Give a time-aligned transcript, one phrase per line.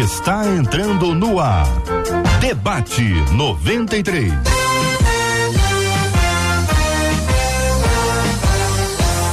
[0.00, 1.66] está entrando no ar.
[2.40, 4.32] Debate 93.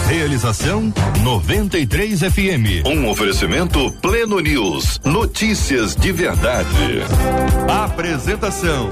[0.08, 0.94] Realização
[1.24, 2.86] 93 FM.
[2.86, 5.02] Um oferecimento Pleno News.
[5.04, 7.02] Notícias de verdade.
[7.68, 8.92] Apresentação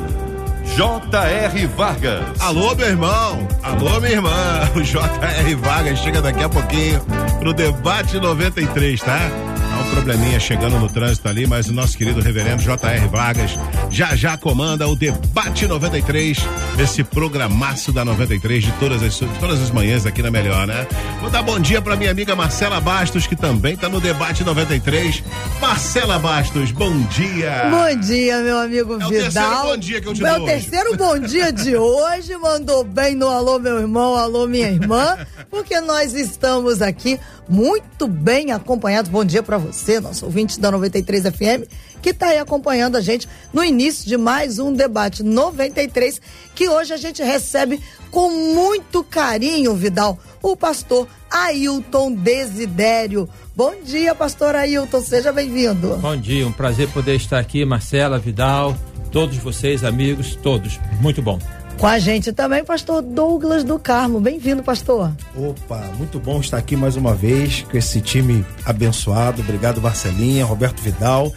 [0.76, 1.68] J.R.
[1.68, 2.42] Vargas.
[2.42, 3.48] Alô, meu irmão.
[3.62, 4.32] Alô, minha irmã.
[4.76, 5.56] O J.R.
[5.56, 7.02] Vargas chega daqui a pouquinho
[7.40, 9.48] pro debate 93, tá?
[9.90, 13.08] Probleminha chegando no trânsito ali, mas o nosso querido reverendo J.R.
[13.08, 13.52] Vargas
[13.90, 16.38] já já comanda o Debate 93,
[16.77, 20.88] esse programaço da 93 de todas as, de todas as manhãs aqui na Melhor, né?
[21.22, 25.23] Vou dar bom dia para minha amiga Marcela Bastos, que também tá no Debate 93.
[25.60, 27.70] Marcela Bastos, bom dia.
[27.70, 29.68] Bom dia, meu amigo é Vidal.
[29.68, 33.60] bom dia que eu te Meu terceiro bom dia de hoje, mandou bem no alô,
[33.60, 35.18] meu irmão, alô, minha irmã,
[35.49, 39.10] porque nós estamos aqui muito bem acompanhados.
[39.10, 41.68] Bom dia para você, nosso ouvinte da 93 FM,
[42.02, 46.21] que está aí acompanhando a gente no início de mais um debate 93,
[46.55, 47.80] que hoje a gente recebe
[48.12, 53.30] com muito carinho, Vidal, o pastor Ailton Desidério.
[53.55, 55.98] Bom dia, pastor Ailton, seja bem-vindo.
[55.98, 58.76] Bom dia, um prazer poder estar aqui, Marcela, Vidal,
[59.12, 60.80] todos vocês, amigos, todos.
[61.02, 61.40] Muito bom.
[61.80, 64.19] Com a gente também, pastor Douglas do Carmo.
[64.19, 65.12] Bem-vindo, pastor.
[65.35, 69.41] Opa, muito bom estar aqui mais uma vez com esse time abençoado.
[69.41, 71.31] Obrigado, Marcelinha, Roberto Vidal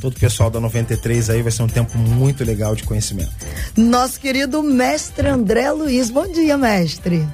[0.00, 3.32] todo o pessoal da 93 aí vai ser um tempo muito legal de conhecimento.
[3.74, 6.10] Nosso querido mestre André Luiz.
[6.10, 7.26] Bom dia, mestre.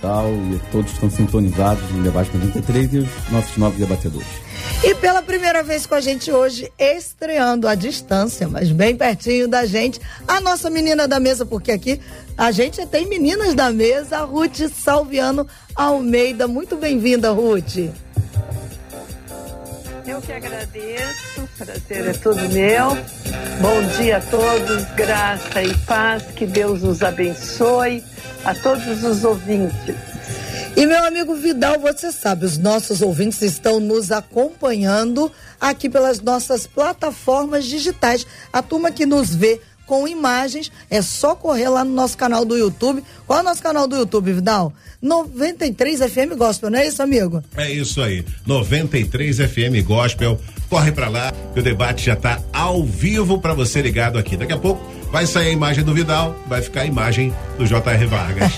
[0.00, 4.28] Bom dia, e todos estão sintonizados no debate 93 e os nossos novos debatedores.
[4.86, 9.64] E pela primeira vez com a gente hoje, estreando à distância, mas bem pertinho da
[9.64, 11.98] gente, a nossa menina da mesa, porque aqui
[12.36, 16.46] a gente tem meninas da mesa, a Ruth Salviano Almeida.
[16.46, 17.76] Muito bem-vinda, Ruth.
[20.06, 22.90] Eu que agradeço, prazer é todo meu.
[23.62, 28.04] Bom dia a todos, graça e paz, que Deus os abençoe,
[28.44, 30.13] a todos os ouvintes.
[30.76, 35.30] E meu amigo Vidal, você sabe, os nossos ouvintes estão nos acompanhando
[35.60, 38.26] aqui pelas nossas plataformas digitais.
[38.52, 42.56] A turma que nos vê com imagens, é só correr lá no nosso canal do
[42.56, 43.04] YouTube.
[43.26, 44.72] Qual é o nosso canal do YouTube, Vidal?
[45.04, 47.44] 93 FM Gospel, não é isso, amigo?
[47.58, 48.24] É isso aí.
[48.46, 50.40] 93 FM Gospel.
[50.70, 54.34] Corre para lá, que o debate já tá ao vivo para você ligado aqui.
[54.34, 54.82] Daqui a pouco
[55.12, 58.06] vai sair a imagem do Vidal, vai ficar a imagem do J.R.
[58.06, 58.52] Vargas.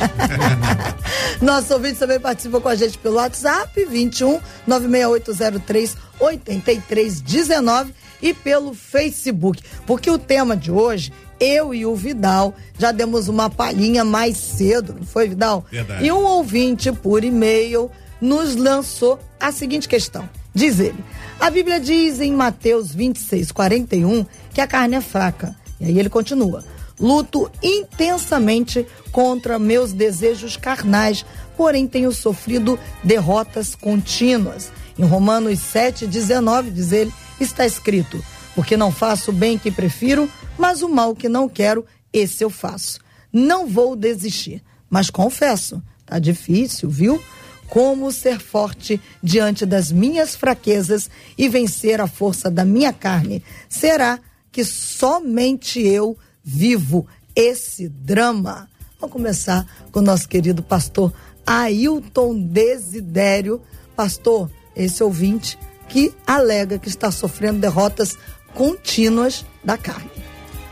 [1.42, 7.92] Nosso ouvinte também participa com a gente pelo WhatsApp 21 96803 8319
[8.22, 9.60] e pelo Facebook.
[9.84, 14.94] Porque o tema de hoje, eu e o Vidal já demos uma palhinha mais cedo,
[14.98, 15.64] não foi, Vidal?
[15.70, 16.04] Verdade.
[16.04, 20.28] E um ouvinte por e-mail nos lançou a seguinte questão.
[20.54, 21.02] Diz ele:
[21.38, 25.54] a Bíblia diz em Mateus 26, 41 que a carne é fraca.
[25.78, 26.64] E aí ele continua:
[26.98, 31.26] luto intensamente contra meus desejos carnais,
[31.56, 34.72] porém tenho sofrido derrotas contínuas.
[34.98, 38.22] Em Romanos 7, 19, diz ele, está escrito:
[38.56, 40.28] Porque não faço o bem que prefiro,
[40.58, 42.98] mas o mal que não quero, esse eu faço.
[43.30, 47.22] Não vou desistir, mas confesso, tá difícil, viu?
[47.68, 53.44] Como ser forte diante das minhas fraquezas e vencer a força da minha carne?
[53.68, 54.18] Será
[54.50, 58.70] que somente eu vivo esse drama?
[58.98, 61.12] Vamos começar com o nosso querido pastor
[61.44, 63.60] Ailton Desidério.
[63.94, 68.16] Pastor, esse ouvinte que alega que está sofrendo derrotas
[68.56, 70.10] contínuas da carne.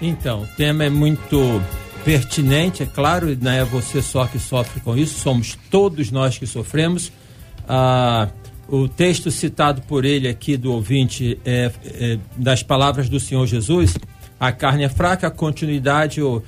[0.03, 1.63] Então, o tema é muito
[2.05, 6.47] pertinente, é claro, não é você só que sofre com isso, somos todos nós que
[6.47, 7.13] sofremos.
[7.69, 8.29] Ah,
[8.69, 13.95] o texto citado por ele aqui do ouvinte é, é, das palavras do Senhor Jesus.
[14.41, 16.43] A carne é fraca, a continuidade, ou,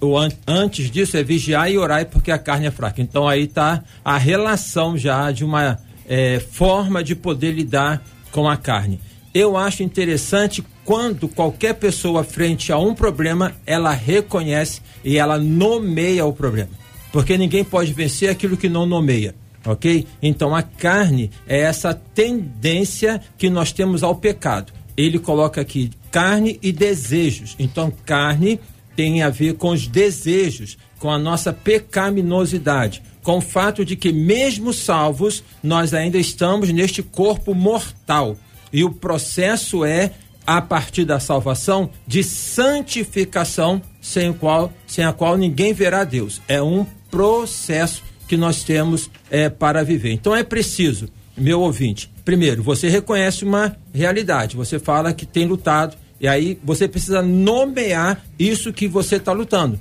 [0.00, 3.00] ou an, antes disso é vigiar e orar porque a carne é fraca.
[3.00, 8.56] Então aí está a relação já de uma é, forma de poder lidar com a
[8.56, 9.00] carne.
[9.38, 16.26] Eu acho interessante quando qualquer pessoa frente a um problema, ela reconhece e ela nomeia
[16.26, 16.70] o problema.
[17.12, 19.36] Porque ninguém pode vencer aquilo que não nomeia.
[19.64, 20.04] Ok?
[20.20, 24.72] Então a carne é essa tendência que nós temos ao pecado.
[24.96, 27.54] Ele coloca aqui carne e desejos.
[27.60, 28.58] Então, carne
[28.96, 34.10] tem a ver com os desejos, com a nossa pecaminosidade com o fato de que,
[34.10, 38.38] mesmo salvos, nós ainda estamos neste corpo mortal.
[38.72, 40.12] E o processo é,
[40.46, 46.40] a partir da salvação, de santificação, sem, o qual, sem a qual ninguém verá Deus.
[46.48, 50.12] É um processo que nós temos é, para viver.
[50.12, 52.10] Então é preciso meu ouvinte?
[52.24, 58.24] Primeiro, você reconhece uma realidade, você fala que tem lutado, e aí você precisa nomear
[58.38, 59.78] isso que você está lutando.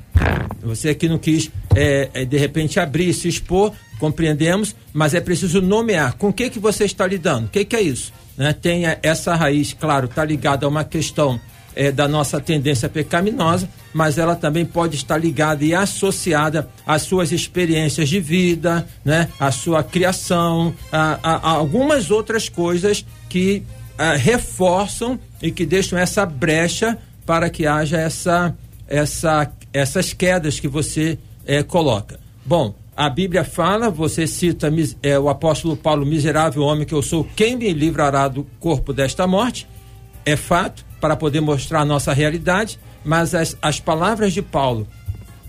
[0.62, 5.61] Você aqui não quis, é, é, de repente, abrir, se expor, compreendemos, mas é preciso
[5.61, 6.13] nomear.
[6.13, 7.47] Com o que, que você está lidando?
[7.47, 8.13] O que, que é isso?
[8.38, 8.53] Né?
[8.53, 11.39] Tem essa raiz, claro, está ligada a uma questão
[11.75, 17.31] é, da nossa tendência pecaminosa, mas ela também pode estar ligada e associada às suas
[17.31, 19.29] experiências de vida, né?
[19.39, 23.63] à sua criação, a, a, a algumas outras coisas que
[23.97, 28.55] a, reforçam e que deixam essa brecha para que haja essa,
[28.88, 32.19] essa, essas quedas que você é, coloca.
[32.45, 34.73] Bom, a Bíblia fala, você cita
[35.03, 39.27] é, o apóstolo Paulo, miserável homem que eu sou, quem me livrará do corpo desta
[39.27, 39.67] morte?
[40.25, 44.88] É fato, para poder mostrar a nossa realidade, mas as, as palavras de Paulo,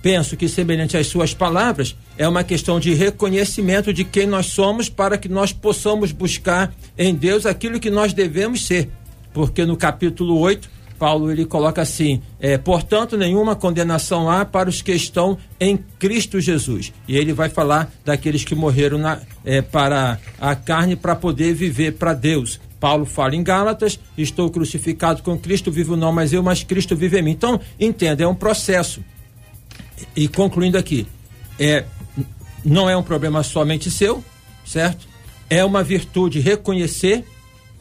[0.02, 4.90] penso que semelhante às suas palavras, é uma questão de reconhecimento de quem nós somos
[4.90, 8.90] para que nós possamos buscar em Deus aquilo que nós devemos ser.
[9.32, 10.68] Porque no capítulo 8,
[10.98, 16.40] Paulo ele coloca assim: é, portanto, nenhuma condenação há para os que estão em Cristo
[16.40, 16.92] Jesus.
[17.06, 21.92] E ele vai falar daqueles que morreram na, é, para a carne para poder viver
[21.92, 22.60] para Deus.
[22.80, 27.18] Paulo fala em Gálatas: estou crucificado com Cristo, vivo não mais eu, mas Cristo vive
[27.18, 27.30] em mim.
[27.30, 29.02] Então, entenda, é um processo.
[30.14, 31.06] E concluindo aqui,
[31.58, 31.84] é,
[32.64, 34.22] não é um problema somente seu,
[34.64, 35.06] certo?
[35.50, 37.24] É uma virtude reconhecer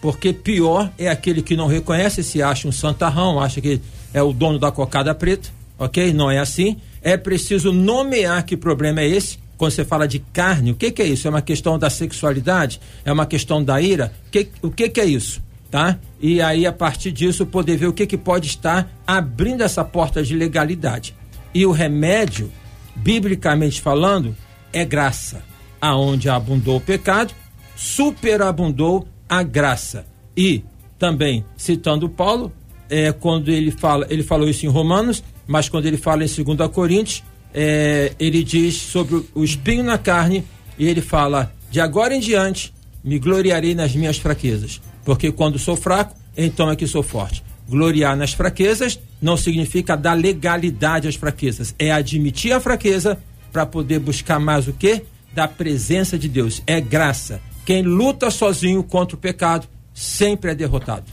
[0.02, 3.82] porque pior é aquele que não reconhece, se acha um santarrão, acha que
[4.14, 6.14] é o dono da cocada preta, ok?
[6.14, 6.78] Não é assim.
[7.02, 9.40] É preciso nomear que problema é esse.
[9.58, 11.28] Quando você fala de carne, o que, que é isso?
[11.28, 12.80] É uma questão da sexualidade?
[13.04, 14.14] É uma questão da ira?
[14.28, 15.42] O que, o que, que é isso?
[15.72, 15.98] Tá?
[16.22, 20.24] E aí, a partir disso, poder ver o que, que pode estar abrindo essa porta
[20.24, 21.16] de legalidade.
[21.54, 22.52] E o remédio,
[22.96, 24.36] biblicamente falando,
[24.72, 25.42] é graça.
[25.82, 27.34] Aonde abundou o pecado,
[27.76, 30.06] superabundou a graça.
[30.36, 30.64] E
[30.98, 32.52] também, citando Paulo,
[32.90, 36.72] é, quando ele fala, ele falou isso em Romanos, mas quando ele fala em 2
[36.72, 40.44] Coríntios, é, ele diz sobre o espinho na carne,
[40.78, 45.76] e ele fala: de agora em diante me gloriarei nas minhas fraquezas, porque quando sou
[45.76, 47.44] fraco, então é que sou forte.
[47.70, 53.18] Gloriar nas fraquezas não significa dar legalidade às fraquezas, é admitir a fraqueza
[53.52, 55.04] para poder buscar mais o que?
[55.34, 56.62] Da presença de Deus.
[56.66, 61.04] É graça, quem luta sozinho contra o pecado sempre é derrotado.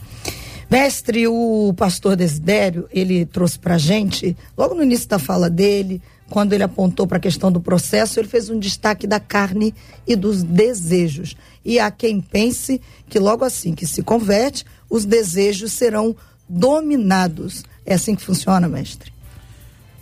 [0.71, 6.53] Mestre, o pastor Desidério, ele trouxe para gente, logo no início da fala dele, quando
[6.53, 9.75] ele apontou para a questão do processo, ele fez um destaque da carne
[10.07, 11.35] e dos desejos.
[11.65, 12.79] E há quem pense
[13.09, 16.15] que logo assim que se converte, os desejos serão
[16.47, 17.65] dominados.
[17.85, 19.11] É assim que funciona, mestre?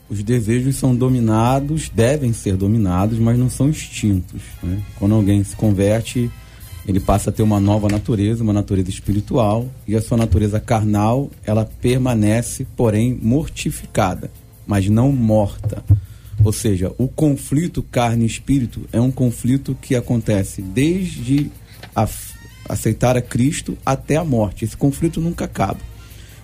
[0.08, 4.44] Os desejos são dominados, devem ser dominados, mas não são extintos.
[4.62, 4.84] Né?
[5.00, 6.32] Quando alguém se converte,
[6.88, 11.30] ele passa a ter uma nova natureza, uma natureza espiritual, e a sua natureza carnal,
[11.46, 14.30] ela permanece, porém, mortificada,
[14.68, 15.84] mas não morta.
[16.44, 21.50] Ou seja, o conflito carne e espírito é um conflito que acontece desde
[21.96, 22.08] a,
[22.68, 24.66] aceitar a Cristo até a morte.
[24.66, 25.80] Esse conflito nunca acaba.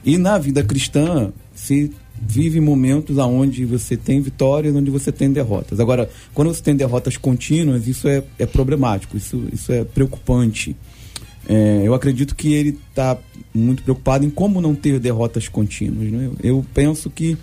[0.06, 5.80] E na vida cristã se vive momentos onde você tem vitórias, onde você tem derrotas.
[5.80, 10.76] Agora, quando você tem derrotas contínuas, isso é, é problemático, isso, isso é preocupante.
[11.48, 13.18] É, eu acredito que ele está
[13.54, 16.12] muito preocupado em como não ter derrotas contínuas.
[16.12, 16.30] Né?
[16.44, 17.38] Eu, eu penso que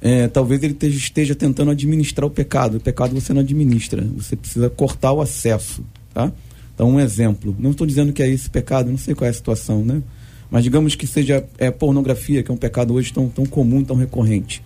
[0.00, 2.76] é, talvez ele esteja, esteja, tentando administrar o pecado.
[2.76, 5.84] O pecado você não administra, você precisa cortar o acesso.
[6.12, 6.30] Tá?
[6.74, 7.56] Então, um exemplo.
[7.58, 10.02] Não estou dizendo que é esse pecado, não sei qual é a situação, né?
[10.50, 13.96] Mas digamos que seja é, pornografia, que é um pecado hoje tão, tão comum, tão
[13.96, 14.62] recorrente.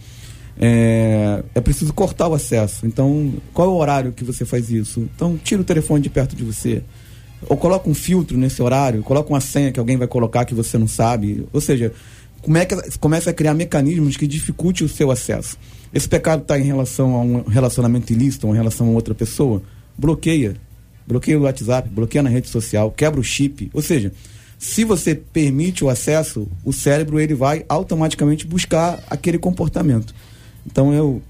[0.60, 2.86] É, é preciso cortar o acesso.
[2.86, 5.08] Então, qual é o horário que você faz isso?
[5.14, 6.82] Então, tira o telefone de perto de você.
[7.48, 10.76] Ou coloca um filtro nesse horário, coloca uma senha que alguém vai colocar que você
[10.76, 11.46] não sabe.
[11.52, 11.92] Ou seja,
[12.42, 15.56] como é que começa a criar mecanismos que dificulte o seu acesso.
[15.92, 19.62] Esse pecado está em relação a um relacionamento ilícito, ou em relação a outra pessoa,
[19.96, 20.56] bloqueia.
[21.06, 23.70] Bloqueia o WhatsApp, bloqueia na rede social, quebra o chip.
[23.72, 24.12] Ou seja,
[24.58, 30.12] se você permite o acesso, o cérebro ele vai automaticamente buscar aquele comportamento.
[30.66, 31.22] Então eu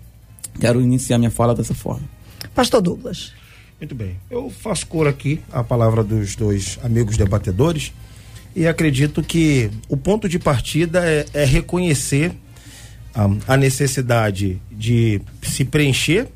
[0.59, 2.09] quero iniciar minha fala dessa forma.
[2.55, 3.33] Pastor Douglas.
[3.79, 4.17] Muito bem.
[4.31, 7.93] Eu faço cor aqui a palavra dos dois amigos debatedores
[8.57, 12.33] e acredito que o ponto de partida é, é reconhecer
[13.47, 16.29] a necessidade de se preencher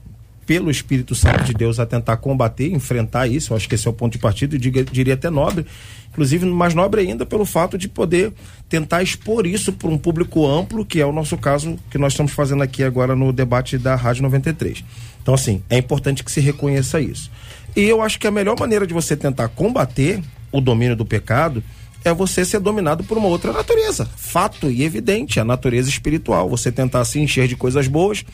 [0.45, 3.53] pelo Espírito Santo de Deus a tentar combater, enfrentar isso.
[3.53, 5.65] Eu acho que esse é o ponto de partida, diria, diria até nobre,
[6.13, 8.33] inclusive mais nobre ainda pelo fato de poder
[8.69, 12.33] tentar expor isso para um público amplo, que é o nosso caso que nós estamos
[12.33, 14.85] fazendo aqui agora no debate da Rádio 93.
[15.23, 17.31] Então, assim, é importante que se reconheça isso.
[17.75, 21.63] E eu acho que a melhor maneira de você tentar combater o domínio do pecado
[22.05, 24.09] é você ser dominado por uma outra natureza.
[24.17, 26.49] Fato e evidente, a natureza espiritual.
[26.49, 28.25] Você tentar se encher de coisas boas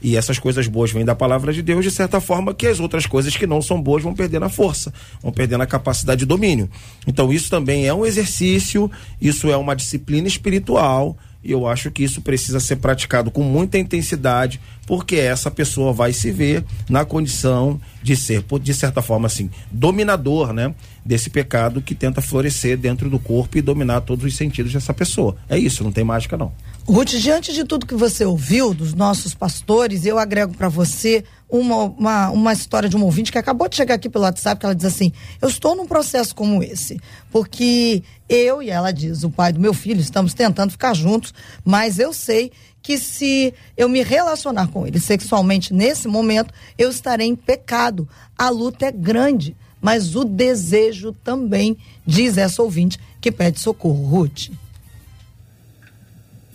[0.00, 3.06] e essas coisas boas vêm da palavra de Deus, de certa forma que as outras
[3.06, 6.70] coisas que não são boas vão perdendo a força, vão perdendo a capacidade de domínio.
[7.06, 8.90] Então, isso também é um exercício,
[9.20, 11.16] isso é uma disciplina espiritual.
[11.42, 16.12] E eu acho que isso precisa ser praticado com muita intensidade, porque essa pessoa vai
[16.12, 20.74] se ver na condição de ser, de certa forma, assim, dominador, né?
[21.04, 25.36] Desse pecado que tenta florescer dentro do corpo e dominar todos os sentidos dessa pessoa.
[25.48, 26.52] É isso, não tem mágica, não.
[26.90, 31.84] Ruth, diante de tudo que você ouviu dos nossos pastores, eu agrego para você uma,
[31.84, 34.74] uma, uma história de um ouvinte que acabou de chegar aqui pelo WhatsApp, que ela
[34.74, 36.98] diz assim: Eu estou num processo como esse,
[37.30, 41.98] porque eu e ela diz, o pai do meu filho, estamos tentando ficar juntos, mas
[41.98, 47.36] eu sei que se eu me relacionar com ele sexualmente nesse momento, eu estarei em
[47.36, 48.08] pecado.
[48.36, 51.76] A luta é grande, mas o desejo também,
[52.06, 54.06] diz essa ouvinte que pede socorro.
[54.06, 54.48] Ruth.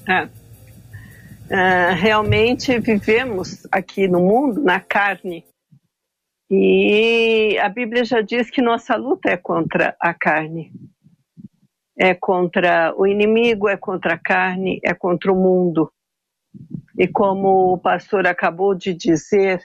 [0.07, 0.25] É.
[1.45, 5.45] Uh, realmente vivemos aqui no mundo, na carne,
[6.55, 10.71] e a Bíblia já diz que nossa luta é contra a carne.
[11.97, 15.91] É contra o inimigo, é contra a carne, é contra o mundo.
[16.95, 19.63] E como o pastor acabou de dizer,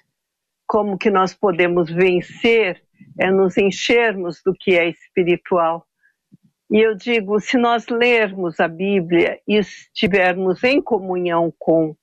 [0.66, 2.82] como que nós podemos vencer
[3.18, 5.86] é nos enchermos do que é espiritual.
[6.70, 11.96] E eu digo, se nós lermos a Bíblia e estivermos em comunhão com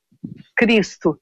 [0.56, 1.20] Cristo,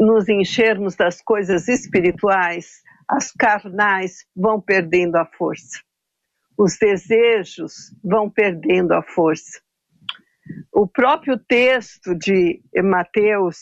[0.00, 5.82] nos enchermos das coisas espirituais, as carnais vão perdendo a força.
[6.56, 9.60] Os desejos vão perdendo a força.
[10.72, 13.58] O próprio texto de Mateus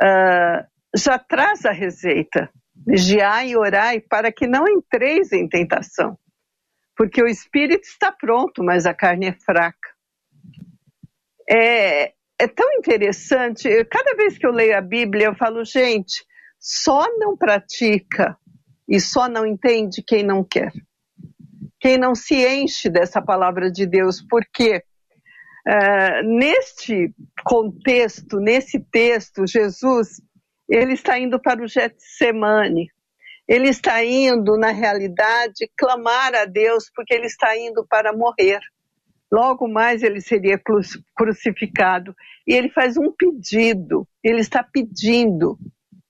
[0.00, 0.64] uh,
[0.96, 2.48] já traz a receita:
[2.86, 6.16] vigiai e orai para que não entreis em tentação
[7.02, 9.88] porque o espírito está pronto, mas a carne é fraca.
[11.50, 16.24] É, é tão interessante, cada vez que eu leio a Bíblia, eu falo, gente,
[16.60, 18.38] só não pratica
[18.88, 20.70] e só não entende quem não quer.
[21.80, 24.84] Quem não se enche dessa palavra de Deus, porque
[25.66, 27.12] uh, neste
[27.44, 30.22] contexto, nesse texto, Jesus,
[30.68, 32.92] ele está indo para o Getsemane,
[33.46, 38.60] ele está indo, na realidade, clamar a Deus, porque ele está indo para morrer.
[39.30, 40.60] Logo mais ele seria
[41.14, 42.14] crucificado.
[42.46, 45.58] E ele faz um pedido, ele está pedindo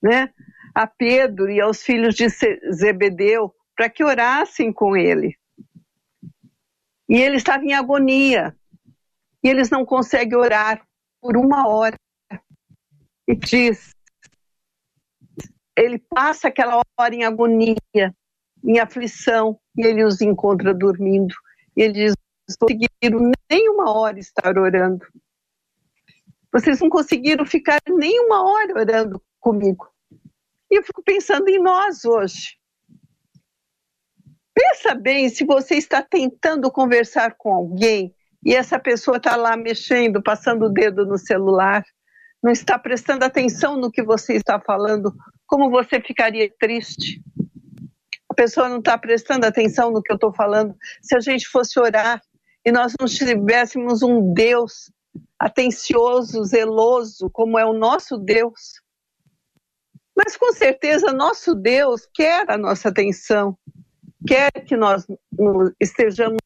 [0.02, 0.30] né,
[0.74, 2.26] a Pedro e aos filhos de
[2.72, 5.36] Zebedeu para que orassem com ele.
[7.08, 8.56] E ele estava em agonia.
[9.42, 10.86] E eles não conseguem orar
[11.20, 11.96] por uma hora.
[13.26, 13.94] E diz:
[15.76, 18.14] ele passa aquela hora em agonia,
[18.64, 21.34] em aflição, e ele os encontra dormindo.
[21.76, 22.14] E ele diz:
[22.48, 25.06] não conseguiram nem uma hora estar orando.
[26.52, 29.88] Vocês não conseguiram ficar nem uma hora orando comigo.
[30.70, 32.58] E eu fico pensando em nós hoje.
[34.54, 38.14] Pensa bem se você está tentando conversar com alguém
[38.44, 41.82] e essa pessoa está lá mexendo, passando o dedo no celular,
[42.42, 45.14] não está prestando atenção no que você está falando,
[45.52, 47.22] como você ficaria triste?
[48.26, 50.74] A pessoa não está prestando atenção no que eu estou falando.
[51.02, 52.22] Se a gente fosse orar
[52.64, 54.90] e nós não tivéssemos um Deus
[55.38, 58.80] atencioso, zeloso, como é o nosso Deus.
[60.16, 63.54] Mas com certeza nosso Deus quer a nossa atenção,
[64.26, 65.06] quer que nós
[65.78, 66.38] estejamos,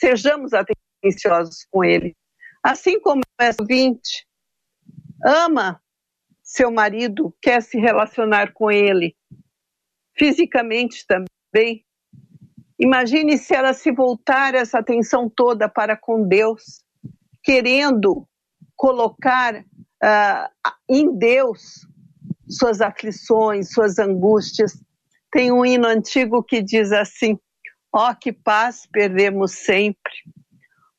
[0.00, 2.16] sejamos atenciosos com Ele.
[2.62, 4.00] Assim como essa 20
[5.26, 5.78] ama
[6.50, 9.14] seu marido quer se relacionar com ele
[10.18, 11.86] fisicamente também.
[12.76, 16.82] Imagine se ela se voltar essa atenção toda para com Deus,
[17.44, 18.26] querendo
[18.74, 21.86] colocar uh, em Deus
[22.48, 24.72] suas aflições, suas angústias.
[25.30, 27.38] Tem um hino antigo que diz assim:
[27.92, 30.12] ó, oh, que paz perdemos sempre,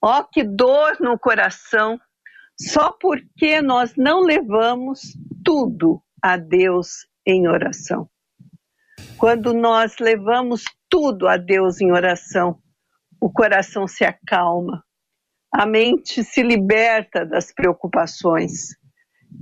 [0.01, 1.99] ó, oh, que dor no coração
[2.57, 5.01] só porque nós não levamos
[5.51, 8.09] tudo a Deus em oração.
[9.17, 12.57] Quando nós levamos tudo a Deus em oração,
[13.19, 14.81] o coração se acalma,
[15.53, 18.77] a mente se liberta das preocupações.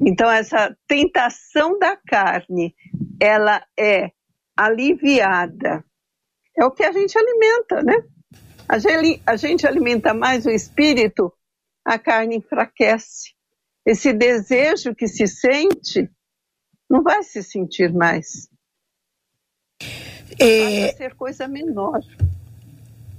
[0.03, 2.73] Então essa tentação da carne,
[3.21, 4.09] ela é
[4.57, 5.85] aliviada.
[6.57, 8.03] É o que a gente alimenta, né?
[8.67, 11.31] A gente, alimenta mais o espírito
[11.85, 13.37] a carne enfraquece.
[13.85, 16.09] Esse desejo que se sente
[16.89, 18.49] não vai se sentir mais.
[20.39, 20.93] É...
[20.93, 22.01] ser coisa menor.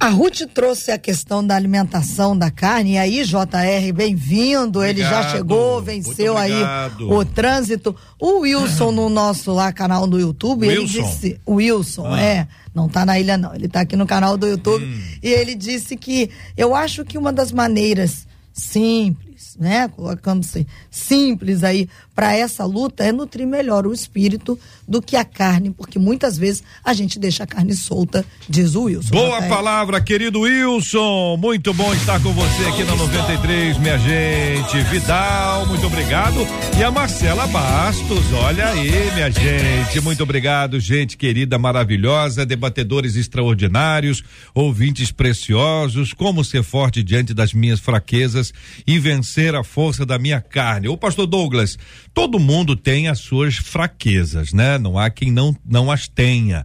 [0.00, 4.82] A Ruth trouxe a questão da alimentação da carne, e aí, JR, bem-vindo.
[4.82, 6.54] Ele já chegou, venceu aí
[7.00, 7.94] o trânsito.
[8.18, 10.80] O Wilson, no nosso lá canal do YouTube, Wilson.
[10.80, 11.40] ele disse.
[11.46, 12.18] Wilson, ah.
[12.18, 12.48] é.
[12.74, 13.54] Não tá na ilha, não.
[13.54, 14.82] Ele tá aqui no canal do YouTube.
[14.82, 15.02] Hum.
[15.22, 19.88] E ele disse que eu acho que uma das maneiras simples, né?
[19.88, 21.88] Colocando assim, simples aí
[22.20, 26.62] para essa luta é nutrir melhor o espírito do que a carne, porque muitas vezes
[26.84, 29.14] a gente deixa a carne solta, diz o Wilson.
[29.14, 31.38] Boa palavra, querido Wilson.
[31.38, 34.82] Muito bom estar com você aqui na 93, minha gente.
[34.90, 36.46] Vidal, muito obrigado.
[36.78, 40.00] E a Marcela Bastos, olha aí, minha gente.
[40.02, 44.22] Muito obrigado, gente querida, maravilhosa, debatedores extraordinários,
[44.54, 46.12] ouvintes preciosos.
[46.12, 48.52] Como ser forte diante das minhas fraquezas
[48.86, 50.88] e vencer a força da minha carne.
[50.88, 51.78] O pastor Douglas,
[52.12, 54.78] todo mundo tem as suas fraquezas, né?
[54.78, 56.64] Não há quem não, não as tenha.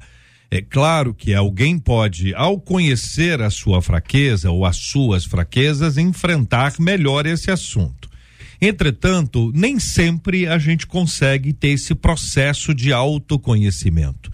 [0.49, 6.73] É claro que alguém pode, ao conhecer a sua fraqueza ou as suas fraquezas, enfrentar
[6.79, 8.09] melhor esse assunto.
[8.61, 14.31] Entretanto, nem sempre a gente consegue ter esse processo de autoconhecimento.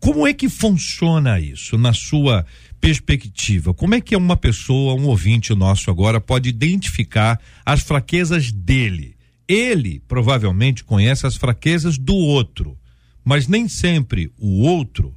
[0.00, 2.46] Como é que funciona isso na sua
[2.80, 3.74] perspectiva?
[3.74, 9.17] Como é que uma pessoa, um ouvinte nosso agora, pode identificar as fraquezas dele?
[9.48, 12.78] Ele provavelmente conhece as fraquezas do outro,
[13.24, 15.14] mas nem sempre o outro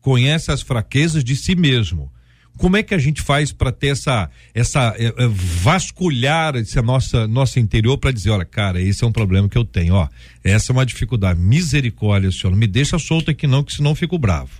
[0.00, 2.12] conhece as fraquezas de si mesmo.
[2.58, 7.26] Como é que a gente faz para ter essa, essa é, é, vasculhar esse nossa
[7.26, 10.08] nosso interior para dizer, olha, cara, esse é um problema que eu tenho, ó,
[10.44, 13.94] essa é uma dificuldade, misericórdia, senhor, não me deixa solto aqui não, que senão eu
[13.94, 14.50] fico bravo.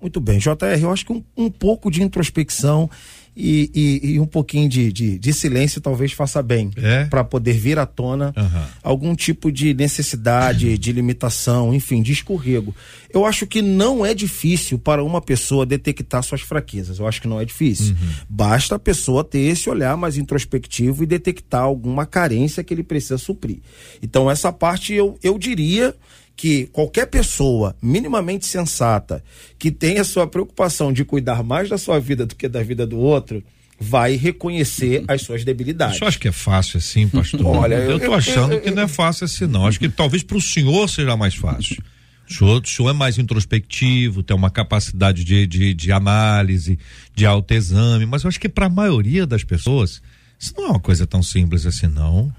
[0.00, 2.88] Muito bem, JR, eu acho que um, um pouco de introspecção
[3.36, 7.04] e, e, e um pouquinho de, de, de, silêncio talvez faça bem é?
[7.04, 8.62] para poder vir à tona uhum.
[8.82, 10.76] algum tipo de necessidade, uhum.
[10.76, 12.74] de limitação, enfim, de escorrego.
[13.12, 16.98] Eu acho que não é difícil para uma pessoa detectar suas fraquezas.
[16.98, 17.94] Eu acho que não é difícil.
[17.94, 18.08] Uhum.
[18.28, 23.18] Basta a pessoa ter esse olhar mais introspectivo e detectar alguma carência que ele precisa
[23.18, 23.58] suprir.
[24.02, 25.94] Então, essa parte eu, eu diria
[26.36, 29.24] que qualquer pessoa minimamente sensata
[29.58, 32.98] que tenha sua preocupação de cuidar mais da sua vida do que da vida do
[32.98, 33.42] outro
[33.78, 36.00] vai reconhecer as suas debilidades.
[36.00, 37.44] Eu acho que é fácil assim, pastor.
[37.44, 39.66] Olha, eu, tô achando eu, eu, que não é fácil assim, não.
[39.66, 41.82] Acho que talvez para o senhor seja mais fácil.
[42.28, 46.78] O senhor, o senhor é mais introspectivo, tem uma capacidade de, de, de análise,
[47.14, 50.02] de autoexame, mas eu acho que para a maioria das pessoas,
[50.38, 52.32] isso não é uma coisa tão simples assim, não.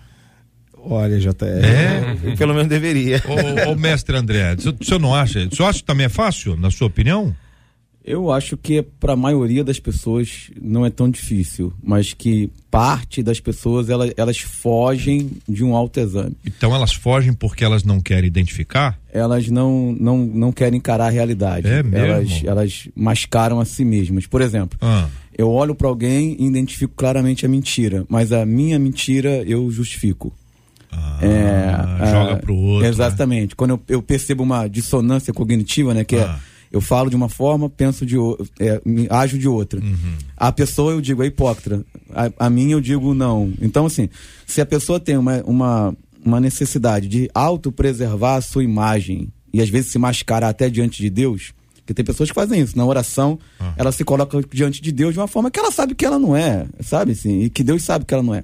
[0.89, 2.35] Olha, JR, é?
[2.37, 3.21] pelo menos deveria.
[3.27, 5.47] Ô, ô mestre André, o senhor não acha?
[5.51, 7.35] O senhor acha que também é fácil, na sua opinião?
[8.07, 13.21] Eu acho que para a maioria das pessoas não é tão difícil, mas que parte
[13.21, 16.33] das pessoas elas, elas fogem de um autoexame.
[16.45, 18.97] Então elas fogem porque elas não querem identificar?
[19.11, 21.67] Elas não não, não querem encarar a realidade.
[21.67, 21.97] É mesmo?
[21.97, 24.25] Elas, elas mascaram a si mesmas.
[24.25, 25.09] Por exemplo, ah.
[25.37, 30.33] eu olho para alguém e identifico claramente a mentira, mas a minha mentira eu justifico.
[30.91, 32.83] Ah, é, joga é, pro outro.
[32.83, 32.89] Né?
[32.89, 33.49] Exatamente.
[33.49, 33.55] Né?
[33.55, 36.03] Quando eu, eu, percebo uma dissonância cognitiva, né?
[36.03, 36.39] Que é, ah.
[36.53, 38.15] é eu falo de uma forma, penso de
[38.59, 39.79] é, ajo de outra.
[39.79, 40.17] Uhum.
[40.35, 41.85] A pessoa eu digo é hipócrita.
[42.13, 43.53] A, a mim eu digo não.
[43.61, 44.09] Então, assim,
[44.45, 49.69] se a pessoa tem uma, uma, uma necessidade de autopreservar a sua imagem e às
[49.69, 52.77] vezes se mascarar até diante de Deus, porque tem pessoas que fazem isso.
[52.77, 53.73] Na oração, ah.
[53.77, 56.35] ela se coloca diante de Deus de uma forma que ela sabe que ela não
[56.35, 57.13] é, sabe?
[57.13, 58.43] Assim, e que Deus sabe que ela não é.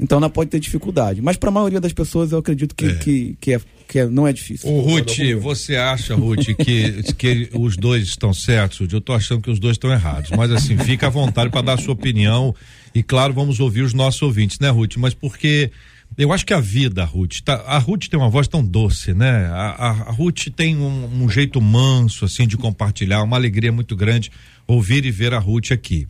[0.00, 1.20] Então ela pode ter dificuldade.
[1.20, 2.94] Mas para a maioria das pessoas eu acredito que, é.
[2.94, 4.70] que, que, é, que é, não é difícil.
[4.70, 8.90] O Ruth, você acha, Ruth, que, que os dois estão certos?
[8.92, 10.30] Eu estou achando que os dois estão errados.
[10.30, 12.54] Mas assim, fica à vontade para dar a sua opinião.
[12.94, 14.96] E claro, vamos ouvir os nossos ouvintes, né, Ruth?
[14.96, 15.70] Mas porque
[16.16, 19.46] eu acho que a vida, Ruth, tá, a Ruth tem uma voz tão doce, né?
[19.46, 23.94] A, a, a Ruth tem um, um, jeito manso, assim, de compartilhar, uma alegria muito
[23.94, 24.30] grande
[24.66, 26.08] ouvir e ver a Ruth aqui.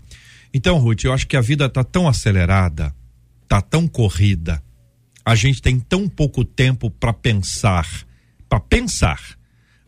[0.53, 2.95] Então, Ruth, eu acho que a vida está tão acelerada,
[3.51, 4.63] tá tão corrida,
[5.25, 7.85] a gente tem tão pouco tempo para pensar,
[8.49, 9.21] para pensar.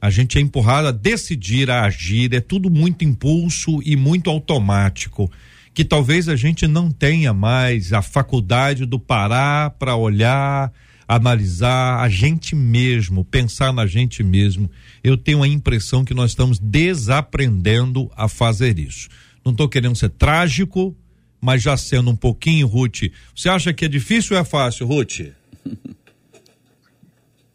[0.00, 5.30] A gente é empurrado a decidir, a agir, é tudo muito impulso e muito automático,
[5.72, 10.72] que talvez a gente não tenha mais a faculdade do parar para olhar,
[11.06, 14.68] analisar a gente mesmo, pensar na gente mesmo.
[15.04, 19.08] Eu tenho a impressão que nós estamos desaprendendo a fazer isso.
[19.44, 20.96] Não estou querendo ser trágico,
[21.42, 25.32] mas já sendo um pouquinho, Ruth, você acha que é difícil ou é fácil, Ruth?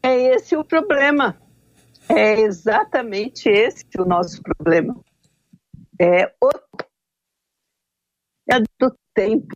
[0.03, 1.41] É esse o problema.
[2.09, 4.99] É exatamente esse o nosso problema.
[5.99, 6.49] É o
[8.49, 9.55] é do tempo.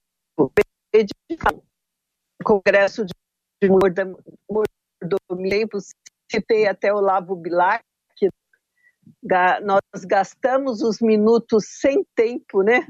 [2.44, 5.68] Congresso de mordomia,
[6.32, 7.84] citei até o Lavo Bilac,
[9.64, 12.88] nós gastamos os minutos sem tempo, né?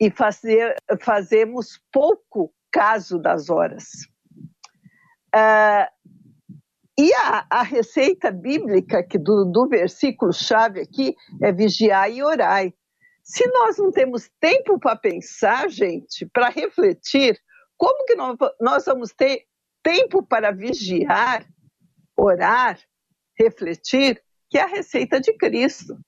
[0.00, 3.84] E fazer, fazemos pouco caso das horas.
[5.34, 5.86] Uh,
[6.98, 12.72] e a, a, receita bíblica que do, do versículo-chave aqui é vigiar e orar.
[13.22, 17.40] Se nós não temos tempo para pensar, gente, para refletir,
[17.76, 19.44] como que nós, nós vamos ter
[19.82, 21.44] tempo para vigiar,
[22.16, 22.78] orar,
[23.38, 25.98] refletir, que é a receita de Cristo?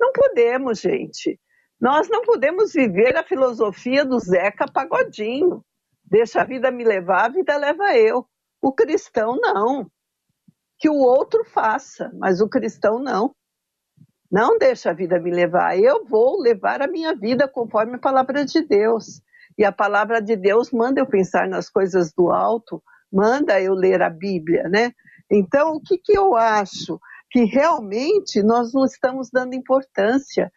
[0.00, 1.38] Não podemos, gente.
[1.84, 5.62] Nós não podemos viver a filosofia do Zeca Pagodinho.
[6.02, 8.26] Deixa a vida me levar, a vida leva eu.
[8.62, 9.90] O cristão não.
[10.78, 13.34] Que o outro faça, mas o cristão não.
[14.32, 15.78] Não deixa a vida me levar.
[15.78, 19.20] Eu vou levar a minha vida conforme a palavra de Deus.
[19.58, 24.00] E a palavra de Deus manda eu pensar nas coisas do alto, manda eu ler
[24.00, 24.90] a Bíblia, né?
[25.30, 26.98] Então, o que, que eu acho?
[27.30, 30.50] Que realmente nós não estamos dando importância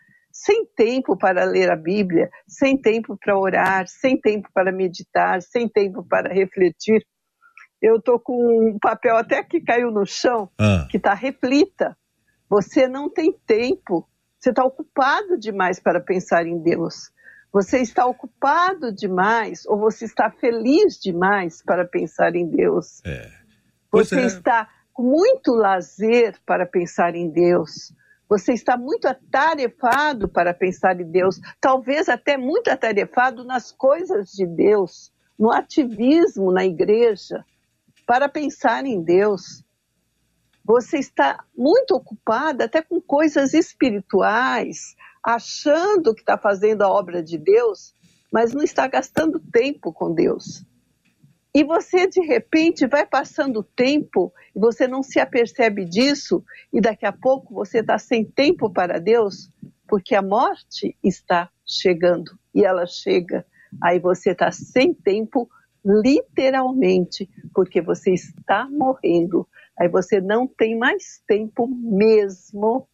[0.44, 5.68] sem tempo para ler a Bíblia, sem tempo para orar, sem tempo para meditar, sem
[5.68, 7.06] tempo para refletir
[7.82, 10.88] eu tô com um papel até que caiu no chão, ah.
[10.90, 11.96] que está reflita.
[12.50, 14.08] Você não tem tempo.
[14.40, 17.12] Você está ocupado demais para pensar em Deus.
[17.52, 23.02] Você está ocupado demais ou você está feliz demais para pensar em Deus.
[23.06, 23.30] É.
[23.92, 24.26] Você é.
[24.26, 27.94] está com muito lazer para pensar em Deus.
[28.30, 34.46] Você está muito atarefado para pensar em Deus, talvez até muito atarefado nas coisas de
[34.46, 37.46] Deus, no ativismo na igreja
[38.08, 39.64] para pensar em Deus.
[40.64, 47.38] Você está muito ocupada até com coisas espirituais, achando que está fazendo a obra de
[47.38, 47.94] Deus,
[48.32, 50.66] mas não está gastando tempo com Deus.
[51.58, 56.80] E você, de repente, vai passando o tempo e você não se apercebe disso, e
[56.80, 59.52] daqui a pouco você está sem tempo para Deus,
[59.88, 63.44] porque a morte está chegando e ela chega.
[63.82, 65.50] Aí você está sem tempo
[65.84, 69.48] literalmente, porque você está morrendo.
[69.80, 72.88] Aí você não tem mais tempo mesmo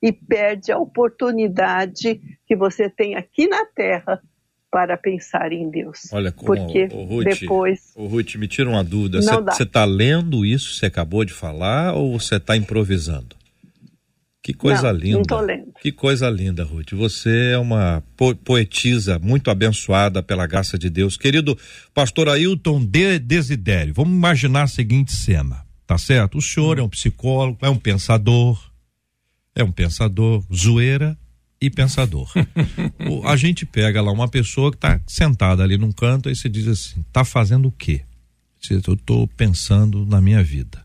[0.00, 4.22] e perde a oportunidade que você tem aqui na Terra
[4.74, 6.08] para pensar em Deus.
[6.10, 9.22] Olha, como porque o, Ruth, depois o Ruth me tira uma dúvida.
[9.22, 13.36] Você está lendo isso que você acabou de falar ou você está improvisando?
[14.42, 15.18] Que coisa não, linda.
[15.18, 15.72] Não tô lendo.
[15.80, 16.90] Que coisa linda, Ruth.
[16.90, 21.16] Você é uma po poetisa muito abençoada pela graça de Deus.
[21.16, 21.56] Querido
[21.94, 26.38] pastor Ailton de Desidério, vamos imaginar a seguinte cena, tá certo?
[26.38, 28.60] O senhor é um psicólogo, é um pensador,
[29.54, 31.16] é um pensador, zoeira
[31.66, 32.30] e pensador.
[33.08, 36.48] o, a gente pega lá uma pessoa que está sentada ali num canto e se
[36.48, 38.02] diz assim, tá fazendo o quê?
[38.70, 40.84] Eu estou pensando na minha vida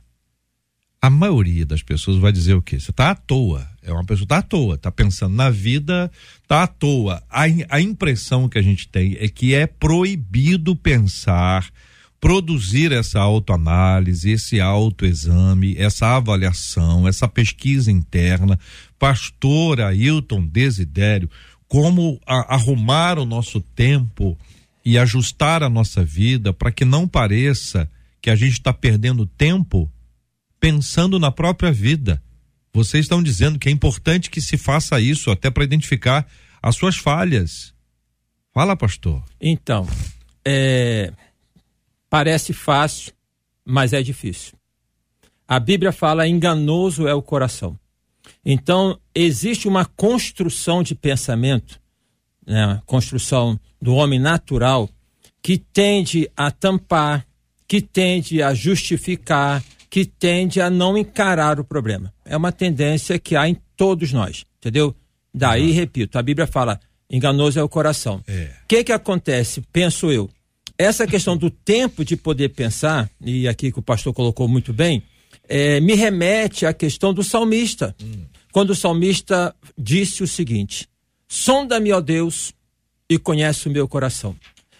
[1.01, 2.79] a maioria das pessoas vai dizer o quê?
[2.79, 3.67] Você está à toa.
[3.81, 6.11] É uma pessoa está à toa, está pensando na vida,
[6.43, 7.23] está à toa.
[7.29, 11.69] A, a impressão que a gente tem é que é proibido pensar,
[12.19, 18.59] produzir essa autoanálise, esse autoexame, essa avaliação, essa pesquisa interna.
[18.97, 21.29] Pastor Ailton Desidério,
[21.67, 24.37] como a, arrumar o nosso tempo
[24.83, 27.89] e ajustar a nossa vida para que não pareça
[28.21, 29.89] que a gente está perdendo tempo
[30.59, 32.21] pensando na própria vida.
[32.73, 36.27] Vocês estão dizendo que é importante que se faça isso até para identificar
[36.61, 37.73] as suas falhas.
[38.53, 39.23] Fala, pastor.
[39.39, 39.87] Então,
[40.45, 41.13] é,
[42.09, 43.13] parece fácil,
[43.63, 44.53] mas é difícil.
[45.47, 47.77] A Bíblia fala enganoso é o coração.
[48.45, 51.79] Então, existe uma construção de pensamento,
[52.45, 54.89] né, construção do homem natural,
[55.41, 57.25] que tende a tampar,
[57.67, 62.13] que tende a justificar, que tende a não encarar o problema.
[62.25, 64.95] É uma tendência que há em todos nós, entendeu?
[65.33, 65.75] Daí, uhum.
[65.75, 68.17] repito, a Bíblia fala: enganoso é o coração.
[68.27, 68.53] O é.
[68.67, 69.61] que que acontece?
[69.71, 70.29] Penso eu.
[70.79, 75.03] Essa questão do tempo de poder pensar, e aqui que o pastor colocou muito bem,
[75.45, 77.93] é, me remete à questão do salmista.
[78.01, 78.23] Hum.
[78.53, 80.87] Quando o salmista disse o seguinte:
[81.27, 82.53] Sonda-me, ó Deus,
[83.09, 84.33] e conhece o meu coração.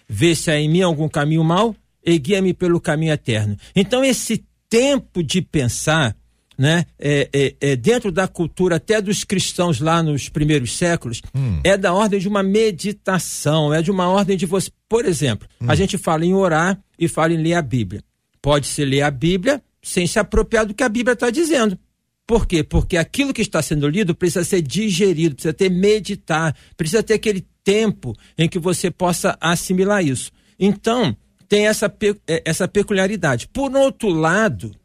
[0.08, 3.54] Vê se há em mim algum caminho mau e guia-me pelo caminho eterno.
[3.76, 6.16] Então, esse tempo de pensar,
[6.60, 11.58] né, é, é, é, dentro da cultura até dos cristãos lá nos primeiros séculos, hum.
[11.64, 14.70] é da ordem de uma meditação, é de uma ordem de você.
[14.86, 15.64] Por exemplo, hum.
[15.70, 18.04] a gente fala em orar e fala em ler a Bíblia.
[18.42, 21.78] Pode-se ler a Bíblia sem se apropriar do que a Bíblia está dizendo.
[22.26, 22.62] Por quê?
[22.62, 27.42] Porque aquilo que está sendo lido precisa ser digerido, precisa ter meditar, precisa ter aquele
[27.64, 30.30] tempo em que você possa assimilar isso.
[30.58, 31.16] Então,
[31.48, 31.90] tem essa,
[32.28, 33.48] é, essa peculiaridade.
[33.48, 34.76] Por outro lado,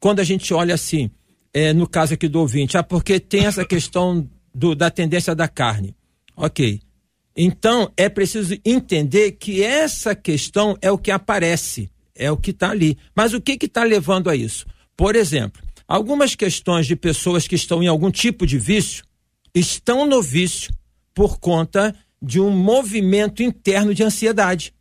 [0.00, 1.10] quando a gente olha assim,
[1.52, 5.48] é, no caso aqui do ouvinte, ah, porque tem essa questão do, da tendência da
[5.48, 5.94] carne.
[6.36, 6.80] Ok.
[7.36, 12.70] Então, é preciso entender que essa questão é o que aparece, é o que está
[12.70, 12.98] ali.
[13.14, 14.66] Mas o que está levando a isso?
[14.96, 19.04] Por exemplo, algumas questões de pessoas que estão em algum tipo de vício
[19.54, 20.72] estão no vício
[21.14, 24.74] por conta de um movimento interno de ansiedade.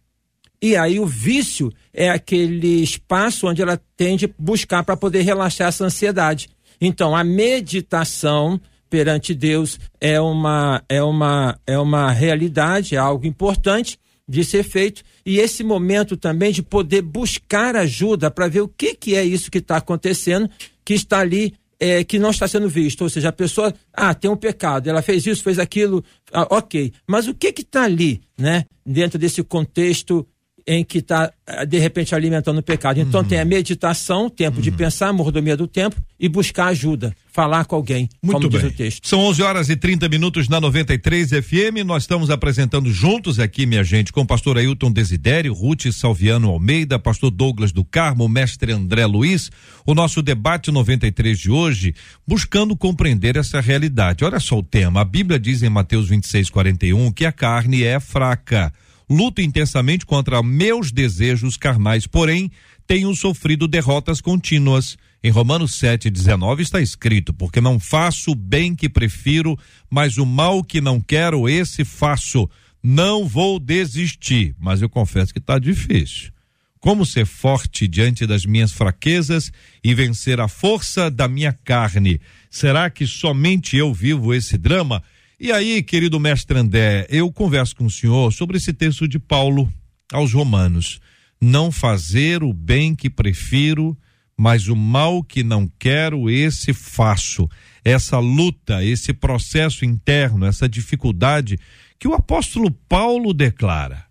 [0.62, 5.67] E aí o vício é aquele espaço onde ela tende a buscar para poder relaxar
[5.67, 6.49] essa ansiedade.
[6.79, 8.59] Então, a meditação
[8.89, 15.03] perante Deus é uma é uma é uma realidade, é algo importante de ser feito.
[15.25, 19.51] E esse momento também de poder buscar ajuda para ver o que que é isso
[19.51, 20.49] que está acontecendo,
[20.83, 24.29] que está ali é, que não está sendo visto, ou seja, a pessoa, ah, tem
[24.29, 28.21] um pecado, ela fez isso, fez aquilo, ah, ok, mas o que que está ali,
[28.37, 30.27] né, dentro desse contexto
[30.67, 32.99] em que está, eh, de repente, alimentando o pecado.
[32.99, 33.27] Então uhum.
[33.27, 34.62] tem a meditação, tempo uhum.
[34.62, 38.60] de pensar, mordomia do tempo e buscar ajuda, falar com alguém, Muito bem.
[38.60, 39.08] diz o texto.
[39.08, 41.86] São 11 horas e 30 minutos na 93 FM.
[41.86, 46.99] Nós estamos apresentando juntos aqui, minha gente, com o pastor Ailton Desidério, Ruth Salviano Almeida,
[46.99, 49.49] pastor Douglas do Carmo, mestre André Luiz,
[49.86, 51.95] o nosso debate 93 de hoje,
[52.27, 54.25] buscando compreender essa realidade.
[54.25, 55.01] Olha só o tema.
[55.01, 58.73] A Bíblia diz em Mateus 26, 41 que a carne é fraca
[59.09, 62.51] luto intensamente contra meus desejos carnais, porém
[62.85, 64.97] tenho sofrido derrotas contínuas.
[65.23, 69.57] Em Romanos 7,19 está escrito: Porque não faço o bem que prefiro,
[69.89, 72.49] mas o mal que não quero, esse faço.
[72.81, 76.31] Não vou desistir, mas eu confesso que está difícil.
[76.79, 79.51] Como ser forte diante das minhas fraquezas
[79.83, 82.21] e vencer a força da minha carne?
[82.49, 85.03] Será que somente eu vivo esse drama?
[85.39, 89.71] E aí, querido mestre André, eu converso com o senhor sobre esse texto de Paulo
[90.12, 91.00] aos Romanos.
[91.39, 93.95] Não fazer o bem que prefiro,
[94.36, 97.47] mas o mal que não quero, esse faço.
[97.86, 101.60] Essa luta, esse processo interno, essa dificuldade
[102.00, 104.08] que o apóstolo Paulo declara.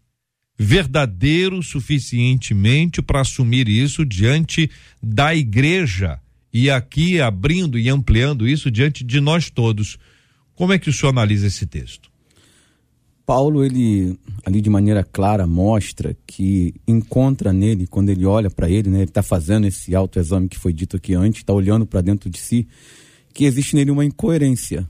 [0.56, 4.70] Verdadeiro suficientemente para assumir isso diante
[5.02, 6.20] da igreja.
[6.52, 9.98] E aqui abrindo e ampliando isso diante de nós todos
[10.56, 12.10] como é que o senhor analisa esse texto?
[13.26, 18.88] Paulo, ele ali de maneira clara mostra que encontra nele, quando ele olha para ele,
[18.88, 22.30] né, ele está fazendo esse autoexame que foi dito aqui antes, está olhando para dentro
[22.30, 22.66] de si,
[23.34, 24.88] que existe nele uma incoerência,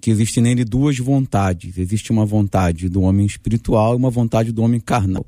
[0.00, 1.76] que existe nele duas vontades.
[1.76, 5.26] Existe uma vontade do homem espiritual e uma vontade do homem carnal.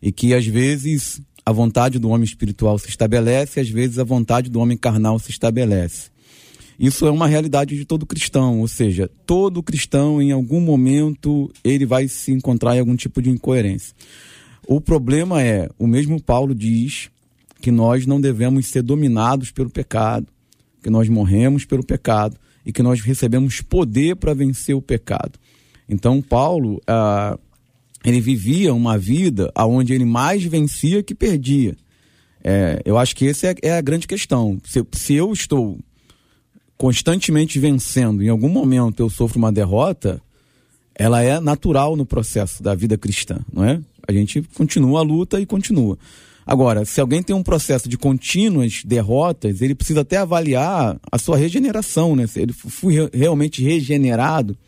[0.00, 4.50] E que às vezes a vontade do homem espiritual se estabelece, às vezes a vontade
[4.50, 6.11] do homem carnal se estabelece.
[6.78, 11.86] Isso é uma realidade de todo cristão, ou seja, todo cristão em algum momento ele
[11.86, 13.94] vai se encontrar em algum tipo de incoerência.
[14.66, 17.10] O problema é, o mesmo Paulo diz
[17.60, 20.26] que nós não devemos ser dominados pelo pecado,
[20.82, 25.38] que nós morremos pelo pecado e que nós recebemos poder para vencer o pecado.
[25.88, 27.38] Então Paulo, ah,
[28.04, 31.76] ele vivia uma vida onde ele mais vencia que perdia.
[32.42, 34.58] É, eu acho que essa é, é, a grande questão.
[34.64, 35.78] Se, se eu estou
[36.82, 40.20] constantemente vencendo, em algum momento eu sofro uma derrota,
[40.92, 43.80] ela é natural no processo da vida cristã, não é?
[44.08, 45.96] A gente continua a luta e continua.
[46.44, 51.36] Agora, se alguém tem um processo de contínuas derrotas, ele precisa até avaliar a sua
[51.36, 52.26] regeneração, né?
[52.26, 54.58] Se ele fui realmente regenerado,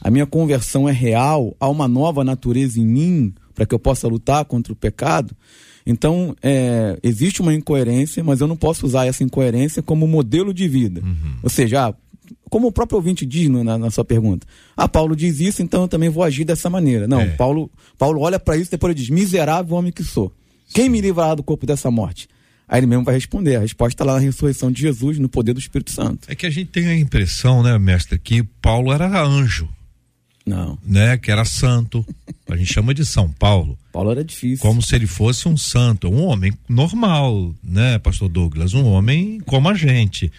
[0.00, 4.08] a minha conversão é real, há uma nova natureza em mim para que eu possa
[4.08, 5.36] lutar contra o pecado.
[5.86, 10.68] Então, é, existe uma incoerência, mas eu não posso usar essa incoerência como modelo de
[10.68, 11.00] vida.
[11.02, 11.36] Uhum.
[11.42, 11.94] Ou seja, ah,
[12.48, 15.88] como o próprio ouvinte diz na, na, sua pergunta, ah, Paulo diz isso, então eu
[15.88, 17.06] também vou agir dessa maneira.
[17.06, 17.28] Não, é.
[17.28, 20.32] Paulo, Paulo olha para isso e depois ele diz: miserável homem que sou.
[20.72, 22.28] Quem me livrará do corpo dessa morte?
[22.68, 23.56] Aí ele mesmo vai responder.
[23.56, 26.28] A resposta está lá na ressurreição de Jesus, no poder do Espírito Santo.
[26.30, 29.68] É que a gente tem a impressão, né, mestre, que Paulo era anjo.
[30.46, 30.78] Não.
[30.84, 31.18] Né?
[31.18, 32.06] Que era santo.
[32.48, 33.76] A gente chama de São Paulo.
[33.92, 34.58] Paulo era difícil.
[34.58, 38.74] Como se ele fosse um santo, um homem normal, né, pastor Douglas?
[38.74, 40.30] Um homem como a gente.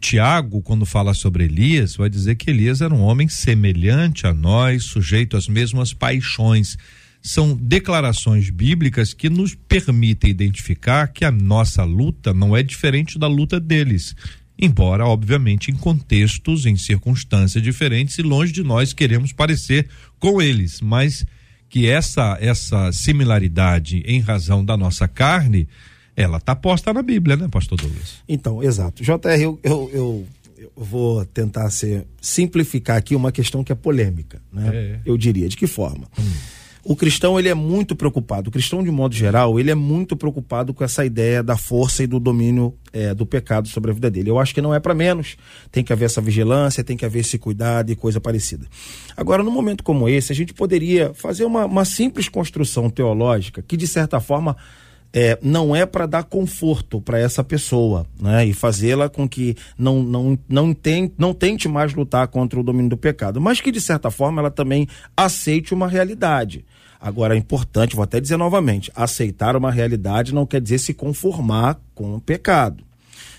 [0.00, 4.84] Tiago, quando fala sobre Elias, vai dizer que Elias era um homem semelhante a nós,
[4.84, 6.78] sujeito às mesmas paixões.
[7.20, 13.26] São declarações bíblicas que nos permitem identificar que a nossa luta não é diferente da
[13.26, 14.14] luta deles
[14.60, 19.88] embora, obviamente, em contextos, em circunstâncias diferentes, e longe de nós queremos parecer
[20.18, 21.24] com eles, mas
[21.68, 25.68] que essa, essa similaridade em razão da nossa carne,
[26.16, 28.16] ela está posta na Bíblia, né, pastor Douglas?
[28.28, 29.02] Então, exato.
[29.02, 30.26] JR, eu, eu, eu,
[30.58, 34.70] eu vou tentar ser, simplificar aqui uma questão que é polêmica, né?
[34.74, 35.00] É.
[35.04, 35.48] Eu diria.
[35.48, 36.08] De que forma?
[36.18, 36.32] Hum.
[36.88, 38.48] O cristão ele é muito preocupado.
[38.48, 42.06] O cristão de modo geral ele é muito preocupado com essa ideia da força e
[42.06, 44.30] do domínio é, do pecado sobre a vida dele.
[44.30, 45.36] Eu acho que não é para menos.
[45.70, 48.66] Tem que haver essa vigilância, tem que haver esse cuidado e coisa parecida.
[49.14, 53.76] Agora, num momento como esse, a gente poderia fazer uma, uma simples construção teológica que
[53.76, 54.56] de certa forma
[55.12, 58.46] é, não é para dar conforto para essa pessoa, né?
[58.46, 62.90] E fazê-la com que não, não, não, tem, não tente mais lutar contra o domínio
[62.90, 66.64] do pecado, mas que de certa forma ela também aceite uma realidade.
[67.00, 71.80] Agora é importante, vou até dizer novamente, aceitar uma realidade não quer dizer se conformar
[71.94, 72.84] com o pecado.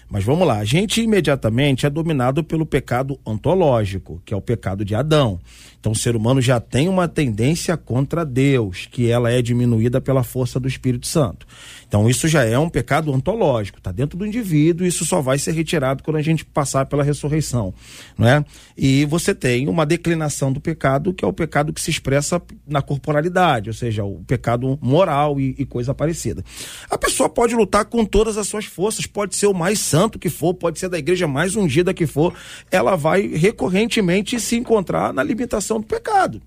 [0.09, 4.83] Mas vamos lá, a gente imediatamente é dominado pelo pecado ontológico, que é o pecado
[4.83, 5.39] de Adão.
[5.79, 10.23] Então o ser humano já tem uma tendência contra Deus, que ela é diminuída pela
[10.23, 11.47] força do Espírito Santo.
[11.87, 15.53] Então isso já é um pecado ontológico, está dentro do indivíduo, isso só vai ser
[15.53, 17.73] retirado quando a gente passar pela ressurreição,
[18.17, 18.45] não é?
[18.77, 22.81] E você tem uma declinação do pecado, que é o pecado que se expressa na
[22.81, 26.43] corporalidade, ou seja, o pecado moral e, e coisa parecida.
[26.89, 30.29] A pessoa pode lutar com todas as suas forças, pode ser o mais santo que
[30.29, 32.33] for, pode ser da igreja mais ungida que for,
[32.69, 36.41] ela vai recorrentemente se encontrar na limitação do pecado.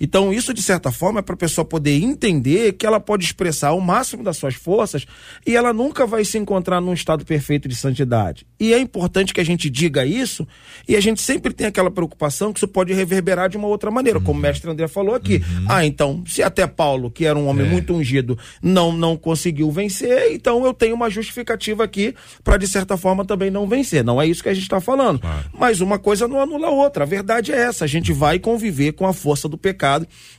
[0.00, 3.72] Então, isso, de certa forma, é para a pessoa poder entender que ela pode expressar
[3.72, 5.06] o máximo das suas forças
[5.46, 8.46] e ela nunca vai se encontrar num estado perfeito de santidade.
[8.60, 10.46] E é importante que a gente diga isso
[10.86, 14.18] e a gente sempre tem aquela preocupação que isso pode reverberar de uma outra maneira,
[14.18, 14.24] uhum.
[14.24, 15.36] como o mestre André falou aqui.
[15.36, 15.66] Uhum.
[15.68, 17.70] Ah, então, se até Paulo, que era um homem é.
[17.70, 22.96] muito ungido, não, não conseguiu vencer, então eu tenho uma justificativa aqui para, de certa
[22.96, 24.04] forma, também não vencer.
[24.04, 25.18] Não é isso que a gente está falando.
[25.20, 25.44] Claro.
[25.52, 27.04] Mas uma coisa não anula a outra.
[27.04, 29.87] A verdade é essa: a gente vai conviver com a força do pecado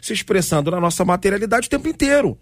[0.01, 2.37] se expressando na nossa materialidade o tempo inteiro.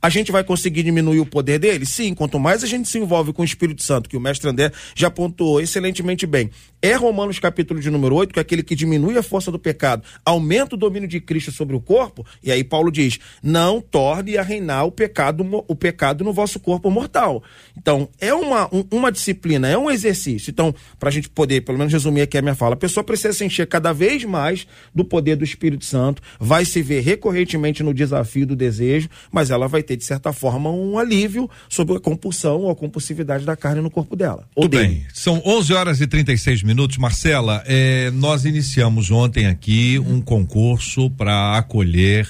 [0.00, 1.86] A gente vai conseguir diminuir o poder dele?
[1.86, 4.72] Sim, quanto mais a gente se envolve com o Espírito Santo, que o mestre André
[4.94, 6.50] já pontuou excelentemente bem.
[6.80, 10.04] É Romanos capítulo de número 8, que é aquele que diminui a força do pecado,
[10.24, 14.42] aumenta o domínio de Cristo sobre o corpo, e aí Paulo diz: não torne a
[14.42, 17.42] reinar o pecado, o pecado no vosso corpo mortal.
[17.76, 20.50] Então, é uma, um, uma disciplina, é um exercício.
[20.50, 23.32] Então, para a gente poder, pelo menos resumir aqui a minha fala, a pessoa precisa
[23.32, 27.92] se encher cada vez mais do poder do Espírito Santo, vai se ver recorrentemente no
[27.92, 32.62] desafio do desejo, mas ela vai ter, de certa forma, um alívio sobre a compulsão
[32.62, 34.48] ou a compulsividade da carne no corpo dela.
[34.54, 35.04] Tudo bem.
[35.12, 36.96] São 11 horas e 36 minutos.
[36.96, 42.28] Marcela, eh, nós iniciamos ontem aqui um concurso para acolher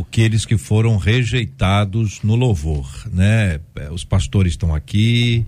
[0.00, 3.60] aqueles que foram rejeitados no louvor, né?
[3.76, 5.46] Eh, os pastores estão aqui,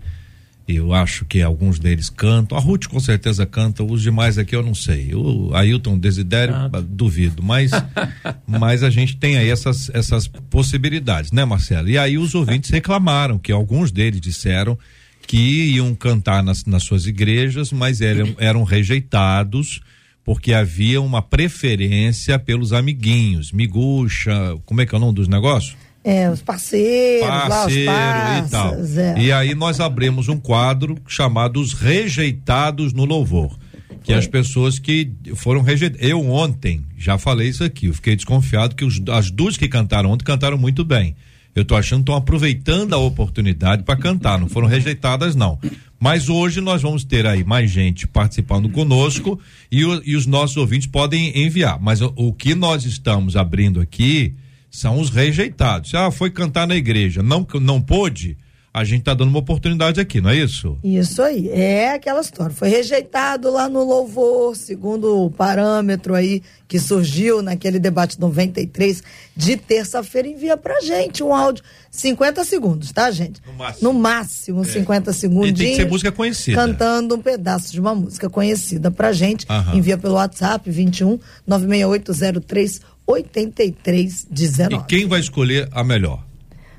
[0.77, 2.59] eu acho que alguns deles cantam.
[2.59, 5.15] A Ruth com certeza canta, os demais aqui eu não sei.
[5.15, 6.71] O Ailton Desidério, ah.
[6.87, 7.43] duvido.
[7.43, 7.71] Mas,
[8.47, 11.89] mas a gente tem aí essas, essas possibilidades, né, Marcelo?
[11.89, 14.79] E aí os ouvintes reclamaram que alguns deles disseram
[15.27, 19.81] que iam cantar nas, nas suas igrejas, mas eram, eram rejeitados
[20.25, 25.75] porque havia uma preferência pelos amiguinhos, miguxa, como é que é o nome dos negócios?
[26.05, 28.75] É, os parceiros, Parceiro lá, os e tal.
[28.75, 29.21] É.
[29.21, 33.59] E aí nós abrimos um quadro chamado Os Rejeitados no Louvor.
[34.03, 34.15] Que Foi.
[34.15, 36.09] as pessoas que foram rejeitadas.
[36.09, 40.11] Eu ontem já falei isso aqui, eu fiquei desconfiado que os, as duas que cantaram
[40.11, 41.15] ontem cantaram muito bem.
[41.55, 45.59] Eu tô achando que estão aproveitando a oportunidade para cantar, não foram rejeitadas, não.
[45.99, 49.39] Mas hoje nós vamos ter aí mais gente participando conosco
[49.71, 51.79] e, o, e os nossos ouvintes podem enviar.
[51.81, 54.35] Mas o, o que nós estamos abrindo aqui
[54.71, 55.95] são os rejeitados.
[55.95, 58.37] Ah, foi cantar na igreja, não não pôde,
[58.73, 60.79] a gente está dando uma oportunidade aqui, não é isso?
[60.85, 62.55] Isso aí, é aquela história.
[62.55, 69.03] Foi rejeitado lá no louvor, segundo o parâmetro aí que surgiu naquele debate 93
[69.35, 70.29] de terça-feira.
[70.29, 73.41] Envia pra gente um áudio, 50 segundos, tá, gente?
[73.47, 73.93] No máximo.
[73.93, 74.65] No máximo, é.
[74.65, 75.59] 50 segundos.
[75.59, 76.57] tem que ser música conhecida.
[76.59, 79.47] Cantando um pedaço de uma música conhecida pra gente.
[79.49, 79.77] Aham.
[79.77, 84.75] Envia pelo WhatsApp 21 96803 8319.
[84.75, 86.23] E quem vai escolher a melhor?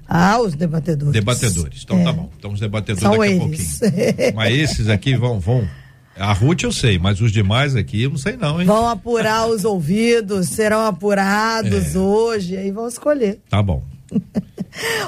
[0.08, 1.14] Ah, os debatedores.
[1.14, 1.82] Debatedores.
[1.84, 2.06] Então tá é.
[2.06, 2.30] tá bom.
[2.38, 3.82] Então os debatedores São daqui eles.
[3.82, 4.34] a pouquinho.
[4.36, 5.68] mas esses aqui vão, vão.
[6.16, 8.68] A Ruth eu sei, mas os demais aqui eu não sei não, hein?
[8.68, 11.98] Vão apurar os ouvidos, serão apurados é.
[11.98, 13.40] hoje, aí vão escolher.
[13.50, 13.84] Tá bom.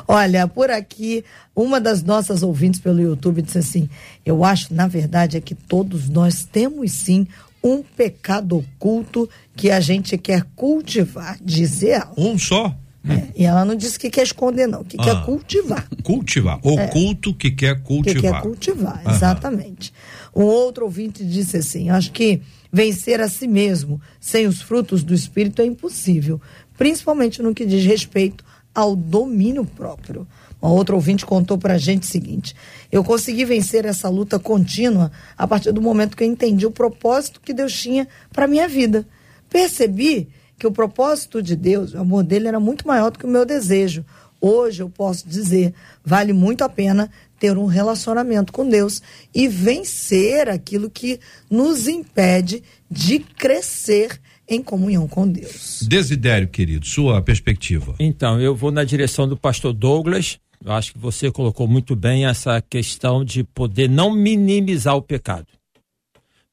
[0.08, 1.24] Olha, por aqui,
[1.56, 3.90] uma das nossas ouvintes pelo YouTube disse assim:
[4.26, 7.28] Eu acho, na verdade, é que todos nós temos sim
[7.64, 12.12] um pecado oculto que a gente quer cultivar, diz ela.
[12.18, 12.76] Um só?
[13.08, 15.88] É, e ela não disse que quer esconder, não, que ah, quer cultivar.
[16.04, 16.60] Cultivar.
[16.62, 18.22] Oculto é, que quer cultivar.
[18.22, 19.92] Que quer cultivar, exatamente.
[20.36, 22.42] Um outro ouvinte disse assim: acho que
[22.72, 26.40] vencer a si mesmo sem os frutos do espírito é impossível,
[26.78, 30.28] principalmente no que diz respeito ao domínio próprio.
[30.62, 32.56] Uma outra ouvinte contou para a gente o seguinte:
[32.92, 37.42] eu consegui vencer essa luta contínua a partir do momento que eu entendi o propósito
[37.44, 39.08] que Deus tinha para minha vida.
[39.50, 43.30] Percebi que o propósito de Deus, o amor dele era muito maior do que o
[43.30, 44.06] meu desejo.
[44.40, 49.02] Hoje eu posso dizer, vale muito a pena ter um relacionamento com Deus
[49.34, 55.86] e vencer aquilo que nos impede de crescer em comunhão com Deus.
[55.88, 57.96] Desidério, querido, sua perspectiva.
[58.00, 60.38] Então, eu vou na direção do pastor Douglas.
[60.64, 65.48] Eu acho que você colocou muito bem essa questão de poder não minimizar o pecado.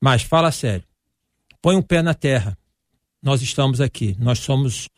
[0.01, 0.85] Mas fala sério.
[1.61, 2.57] Põe um pé na terra.
[3.23, 4.17] Nós estamos aqui.
[4.19, 4.89] Nós somos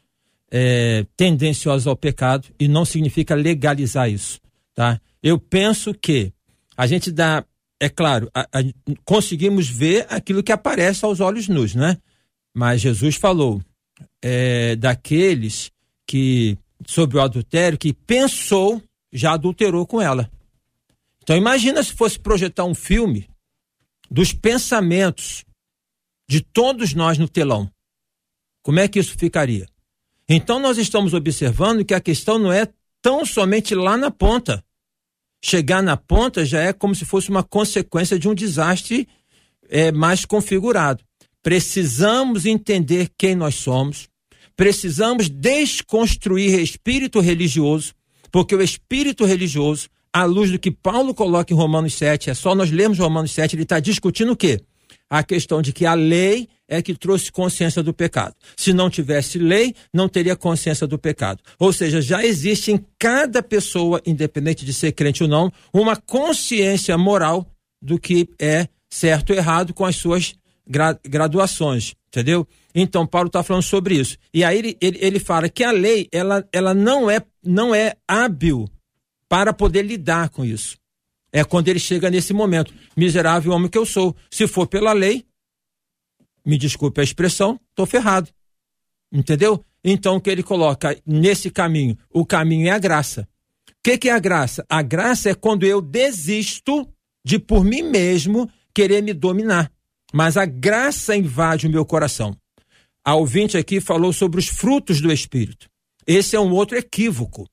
[0.51, 4.41] é, tendenciosos ao pecado e não significa legalizar isso,
[4.75, 5.01] tá?
[5.23, 6.33] Eu penso que
[6.77, 7.45] a gente dá,
[7.79, 8.63] é claro, a, a,
[9.05, 11.99] conseguimos ver aquilo que aparece aos olhos nus, né?
[12.53, 13.63] Mas Jesus falou
[14.21, 15.71] é, daqueles
[16.07, 18.83] que, sobre o adultério, que pensou,
[19.13, 20.31] já adulterou com ela.
[21.23, 23.29] Então imagina se fosse projetar um filme
[24.11, 25.45] dos pensamentos
[26.29, 27.71] de todos nós no telão.
[28.63, 29.67] Como é que isso ficaria?
[30.29, 32.69] Então nós estamos observando que a questão não é
[33.03, 34.65] tão somente lá na ponta.
[35.43, 39.09] Chegar na ponta já é como se fosse uma consequência de um desastre
[39.69, 41.03] é, mais configurado.
[41.43, 44.09] Precisamos entender quem nós somos,
[44.55, 47.95] precisamos desconstruir espírito religioso,
[48.31, 52.55] porque o espírito religioso, à luz do que Paulo coloca em Romanos 7, é só
[52.55, 54.61] nós lermos Romanos 7, ele está discutindo o quê?
[55.09, 58.35] A questão de que a lei é que trouxe consciência do pecado.
[58.57, 61.43] Se não tivesse lei, não teria consciência do pecado.
[61.59, 66.97] Ou seja, já existe em cada pessoa, independente de ser crente ou não, uma consciência
[66.97, 67.45] moral
[67.83, 70.35] do que é certo ou errado com as suas
[70.67, 72.47] gra graduações, entendeu?
[72.73, 74.17] Então, Paulo está falando sobre isso.
[74.33, 77.97] E aí ele, ele, ele fala que a lei, ela, ela não, é, não é
[78.07, 78.69] hábil
[79.29, 80.79] para poder lidar com isso.
[81.33, 82.75] É quando ele chega nesse momento.
[82.97, 84.17] Miserável homem que eu sou.
[84.31, 85.25] Se for pela lei,
[86.45, 88.31] me desculpe a expressão, estou ferrado.
[89.13, 89.65] Entendeu?
[89.83, 91.97] Então, o que ele coloca nesse caminho?
[92.13, 93.29] O caminho é a graça.
[93.69, 94.65] O que, que é a graça?
[94.69, 96.87] A graça é quando eu desisto
[97.25, 99.73] de, por mim mesmo, querer me dominar
[100.13, 102.37] mas a graça invade o meu coração.
[103.05, 105.70] A ouvinte aqui falou sobre os frutos do Espírito.
[106.07, 107.47] Esse é um outro equívoco.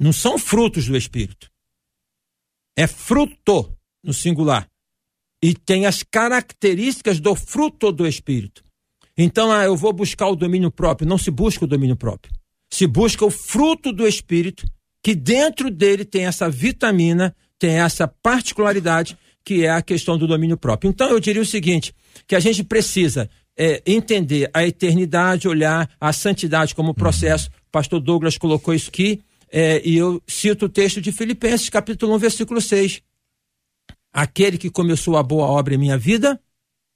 [0.00, 1.50] Não são frutos do Espírito.
[2.76, 4.68] É fruto, no singular.
[5.42, 8.64] E tem as características do fruto do Espírito.
[9.16, 11.08] Então, ah, eu vou buscar o domínio próprio.
[11.08, 12.32] Não se busca o domínio próprio.
[12.72, 14.64] Se busca o fruto do Espírito,
[15.02, 20.56] que dentro dele tem essa vitamina, tem essa particularidade que é a questão do domínio
[20.56, 20.90] próprio.
[20.90, 21.94] Então, eu diria o seguinte:
[22.26, 27.50] que a gente precisa é, entender a eternidade, olhar a santidade como processo.
[27.70, 32.18] Pastor Douglas colocou isso aqui, é, e eu cito o texto de Filipenses, capítulo 1,
[32.18, 33.02] versículo 6.
[34.12, 36.40] Aquele que começou a boa obra em minha vida,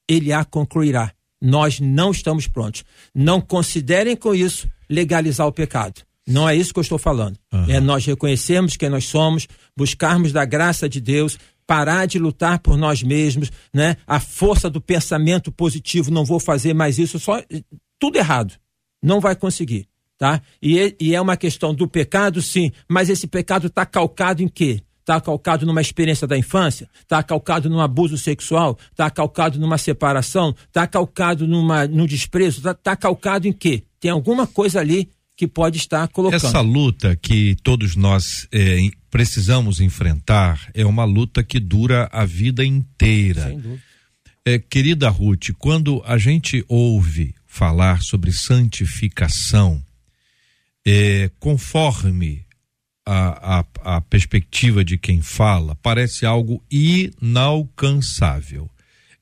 [0.09, 1.13] ele a concluirá.
[1.41, 2.85] Nós não estamos prontos.
[3.15, 6.03] Não considerem com isso legalizar o pecado.
[6.27, 7.37] Não é isso que eu estou falando.
[7.53, 7.69] Uhum.
[7.69, 12.77] É nós reconhecermos quem nós somos, buscarmos da graça de Deus, parar de lutar por
[12.77, 13.97] nós mesmos, né?
[14.07, 17.43] A força do pensamento positivo, não vou fazer mais isso, só
[17.99, 18.55] tudo errado.
[19.03, 19.89] Não vai conseguir,
[20.19, 20.41] tá?
[20.63, 24.83] E, e é uma questão do pecado, sim, mas esse pecado está calcado em quê?
[25.01, 26.89] Está calcado numa experiência da infância?
[27.01, 28.79] Está calcado num abuso sexual?
[28.93, 30.55] Está calcado numa separação?
[30.69, 32.59] Está calcado numa, num desprezo?
[32.59, 33.83] Está tá calcado em quê?
[33.99, 36.47] Tem alguma coisa ali que pode estar colocando.
[36.47, 38.79] Essa luta que todos nós é,
[39.11, 43.49] precisamos enfrentar é uma luta que dura a vida inteira.
[43.49, 43.83] Sem dúvida.
[44.45, 49.81] É, querida Ruth, quando a gente ouve falar sobre santificação,
[50.87, 52.45] é, conforme
[53.07, 58.71] a, a, a perspectiva de quem fala, parece algo inalcançável.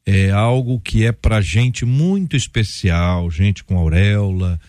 [0.04, 4.61] É algo que é para gente muito especial, gente com auréola,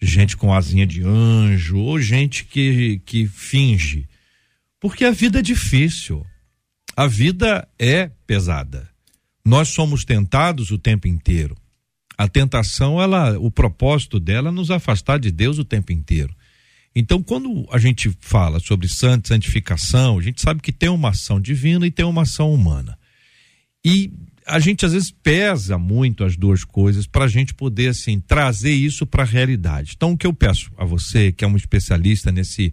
[0.00, 4.08] gente com asinha de anjo, ou gente que, que finge.
[4.80, 6.24] Porque a vida é difícil.
[6.96, 8.88] A vida é pesada.
[9.44, 11.56] Nós somos tentados o tempo inteiro.
[12.16, 16.34] A tentação, ela, o propósito dela é nos afastar de Deus o tempo inteiro.
[16.94, 21.86] Então, quando a gente fala sobre santificação, a gente sabe que tem uma ação divina
[21.86, 22.98] e tem uma ação humana.
[23.84, 24.12] E
[24.46, 28.72] a gente às vezes pesa muito as duas coisas para a gente poder assim trazer
[28.72, 29.92] isso para a realidade.
[29.96, 32.72] Então o que eu peço a você que é um especialista nesse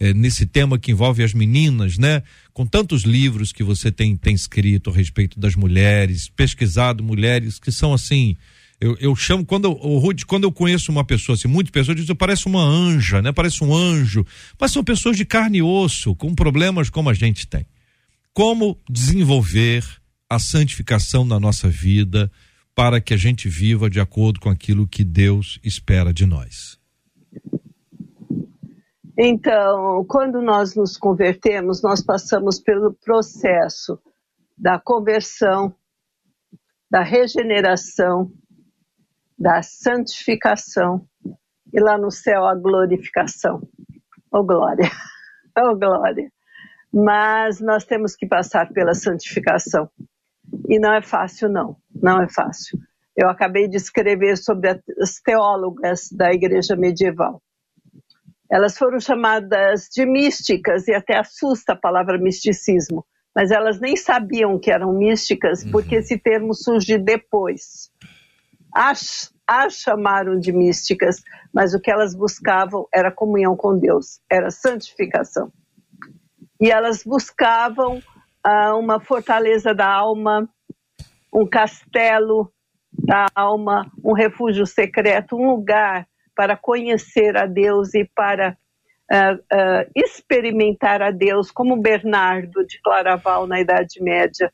[0.00, 2.22] eh, nesse tema que envolve as meninas, né?
[2.52, 7.70] Com tantos livros que você tem tem escrito a respeito das mulheres, pesquisado mulheres que
[7.70, 8.34] são assim
[8.80, 12.14] eu, eu chamo quando o Rude quando eu conheço uma pessoa assim muitas pessoas dizem
[12.14, 13.32] parece uma anja né?
[13.32, 14.24] Parece um anjo.
[14.60, 17.66] Mas são pessoas de carne e osso com problemas como a gente tem.
[18.32, 19.84] Como desenvolver
[20.30, 22.30] a santificação na nossa vida,
[22.74, 26.78] para que a gente viva de acordo com aquilo que Deus espera de nós?
[29.18, 33.98] Então, quando nós nos convertemos, nós passamos pelo processo
[34.56, 35.74] da conversão,
[36.88, 38.30] da regeneração,
[39.38, 41.06] da santificação
[41.72, 43.60] e lá no céu a glorificação.
[44.32, 44.90] Oh glória,
[45.58, 46.30] oh glória.
[46.92, 49.90] Mas nós temos que passar pela santificação.
[50.68, 51.76] E não é fácil, não.
[51.94, 52.78] Não é fácil.
[53.14, 57.42] Eu acabei de escrever sobre as teólogas da igreja medieval.
[58.50, 64.58] Elas foram chamadas de místicas, e até assusta a palavra misticismo, mas elas nem sabiam
[64.58, 65.70] que eram místicas, uhum.
[65.70, 67.90] porque esse termo surge depois.
[68.72, 74.50] As, as chamaram de místicas, mas o que elas buscavam era comunhão com Deus, era
[74.50, 75.52] santificação.
[76.60, 77.98] E elas buscavam
[78.46, 80.48] uh, uma fortaleza da alma,
[81.32, 82.52] um castelo
[82.92, 88.56] da alma, um refúgio secreto, um lugar para conhecer a Deus e para
[89.10, 94.52] uh, uh, experimentar a Deus, como Bernardo de Claraval na Idade Média.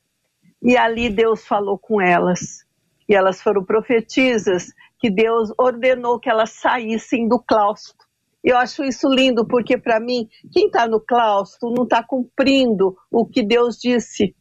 [0.63, 2.64] E ali Deus falou com elas.
[3.09, 8.05] E elas foram profetisas que Deus ordenou que elas saíssem do claustro.
[8.43, 13.27] Eu acho isso lindo, porque para mim, quem está no claustro não está cumprindo o
[13.27, 14.35] que Deus disse.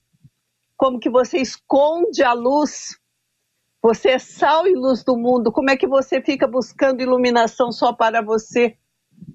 [0.76, 2.98] Como que você esconde a luz
[3.84, 5.52] você é sal e luz do mundo.
[5.52, 8.78] Como é que você fica buscando iluminação só para você?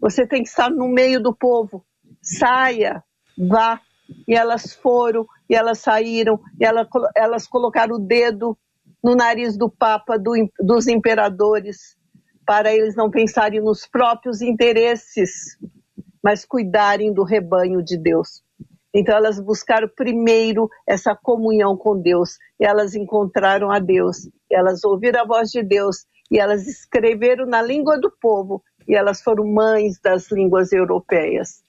[0.01, 1.85] Você tem que estar no meio do povo.
[2.23, 3.05] Saia,
[3.37, 3.79] vá.
[4.27, 6.65] E elas foram, e elas saíram, e
[7.15, 8.57] elas colocaram o dedo
[9.03, 11.97] no nariz do Papa, do, dos imperadores,
[12.47, 15.59] para eles não pensarem nos próprios interesses,
[16.23, 18.43] mas cuidarem do rebanho de Deus.
[18.93, 25.27] Então elas buscaram primeiro essa comunhão com Deus, elas encontraram a Deus, elas ouviram a
[25.27, 26.07] voz de Deus.
[26.31, 28.63] E elas escreveram na língua do povo.
[28.87, 31.63] E elas foram mães das línguas europeias.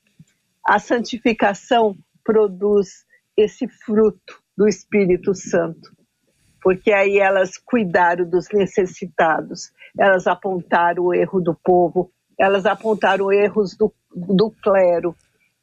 [0.65, 3.05] A santificação produz
[3.35, 5.91] esse fruto do Espírito Santo,
[6.61, 13.75] porque aí elas cuidaram dos necessitados, elas apontaram o erro do povo, elas apontaram erros
[13.75, 15.15] do, do clero,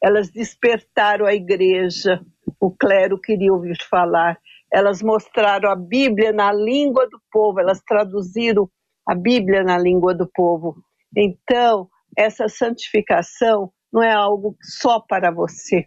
[0.03, 2.21] elas despertaram a igreja,
[2.61, 4.39] o clero queria ouvir falar,
[4.73, 8.69] elas mostraram a Bíblia na língua do povo, elas traduziram
[9.07, 10.77] a Bíblia na língua do povo.
[11.17, 15.87] Então, essa santificação não é algo só para você,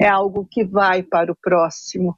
[0.00, 2.16] é algo que vai para o próximo.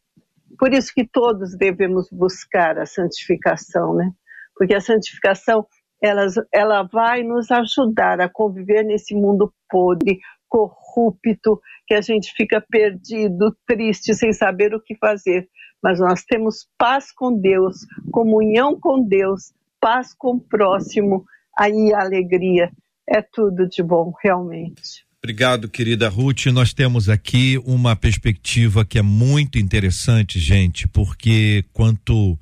[0.58, 4.10] Por isso que todos devemos buscar a santificação, né?
[4.56, 5.66] Porque a santificação
[6.02, 12.60] ela, ela vai nos ajudar a conviver nesse mundo podre, corrupto, que a gente fica
[12.60, 15.48] perdido, triste, sem saber o que fazer.
[15.82, 21.24] Mas nós temos paz com Deus, comunhão com Deus, paz com o próximo,
[21.56, 22.70] aí a alegria.
[23.08, 25.07] É tudo de bom, realmente.
[25.22, 26.46] Obrigado, querida Ruth.
[26.46, 32.38] Nós temos aqui uma perspectiva que é muito interessante, gente, porque quanto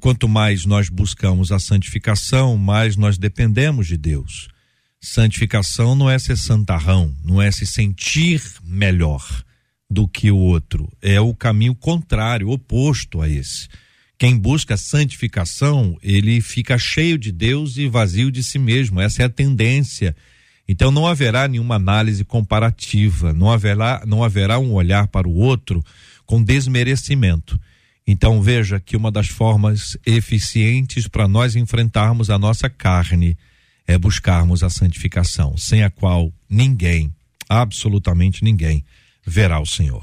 [0.00, 4.48] quanto mais nós buscamos a santificação, mais nós dependemos de Deus.
[5.00, 9.24] Santificação não é ser santarrão, não é se sentir melhor
[9.88, 10.90] do que o outro.
[11.00, 13.68] É o caminho contrário, oposto a esse.
[14.18, 19.00] Quem busca santificação, ele fica cheio de Deus e vazio de si mesmo.
[19.00, 20.14] Essa é a tendência.
[20.70, 25.84] Então não haverá nenhuma análise comparativa, não haverá, não haverá um olhar para o outro
[26.24, 27.60] com desmerecimento.
[28.06, 33.36] Então veja que uma das formas eficientes para nós enfrentarmos a nossa carne
[33.84, 37.12] é buscarmos a santificação, sem a qual ninguém,
[37.48, 38.84] absolutamente ninguém,
[39.26, 40.00] verá o Senhor.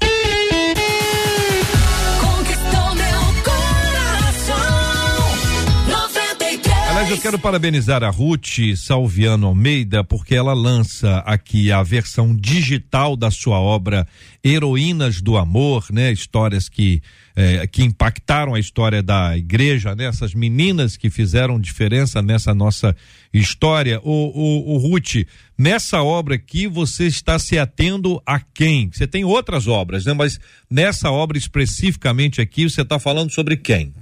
[6.98, 13.16] Aliás, eu quero parabenizar a Ruth Salviano Almeida, porque ela lança aqui a versão digital
[13.16, 14.04] da sua obra
[14.44, 16.10] Heroínas do Amor, né?
[16.10, 17.00] Histórias que
[17.36, 20.06] é, que impactaram a história da igreja, né?
[20.06, 22.96] Essas meninas que fizeram diferença nessa nossa
[23.32, 24.00] história.
[24.02, 25.24] O, o, o Ruth,
[25.56, 28.90] nessa obra aqui você está se atendo a quem?
[28.92, 30.14] Você tem outras obras, né?
[30.14, 33.92] Mas nessa obra especificamente aqui você está falando sobre quem?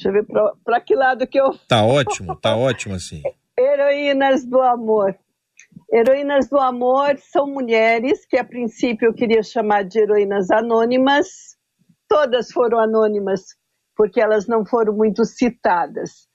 [0.00, 0.26] Deixa eu ver
[0.64, 1.50] para que lado que eu.
[1.68, 3.22] Tá ótimo, tá ótimo assim.
[3.58, 5.14] Heroínas do amor.
[5.92, 11.28] Heroínas do amor são mulheres que a princípio eu queria chamar de heroínas anônimas.
[12.08, 13.42] Todas foram anônimas,
[13.94, 16.26] porque elas não foram muito citadas,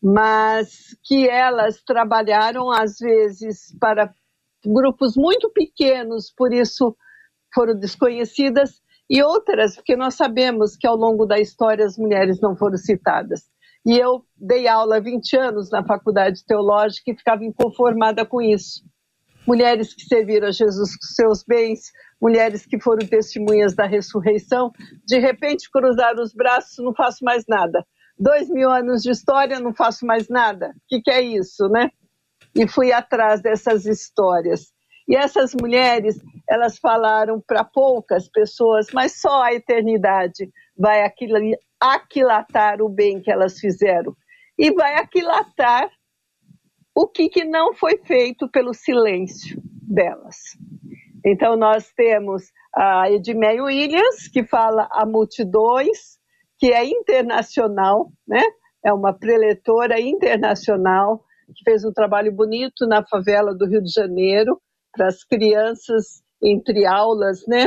[0.00, 4.14] mas que elas trabalharam às vezes para
[4.64, 6.96] grupos muito pequenos, por isso
[7.52, 8.80] foram desconhecidas,
[9.10, 13.42] e outras, porque nós sabemos que ao longo da história as mulheres não foram citadas.
[13.84, 18.84] E eu dei aula há 20 anos na faculdade teológica e ficava inconformada com isso.
[19.44, 21.90] Mulheres que serviram a Jesus com seus bens,
[22.22, 24.70] mulheres que foram testemunhas da ressurreição,
[25.04, 27.84] de repente cruzaram os braços, não faço mais nada.
[28.16, 30.68] Dois mil anos de história, não faço mais nada.
[30.68, 31.90] O que, que é isso, né?
[32.54, 34.72] E fui atrás dessas histórias.
[35.10, 40.48] E essas mulheres, elas falaram para poucas pessoas, mas só a eternidade
[40.78, 41.02] vai
[41.80, 44.16] aquilatar o bem que elas fizeram.
[44.56, 45.90] E vai aquilatar
[46.94, 50.36] o que, que não foi feito pelo silêncio delas.
[51.26, 56.20] Então, nós temos a Edmeia Williams, que fala a multidões,
[56.56, 58.42] que é internacional, né?
[58.84, 64.60] é uma preletora internacional, que fez um trabalho bonito na favela do Rio de Janeiro,
[64.92, 67.66] para as crianças entre aulas, né?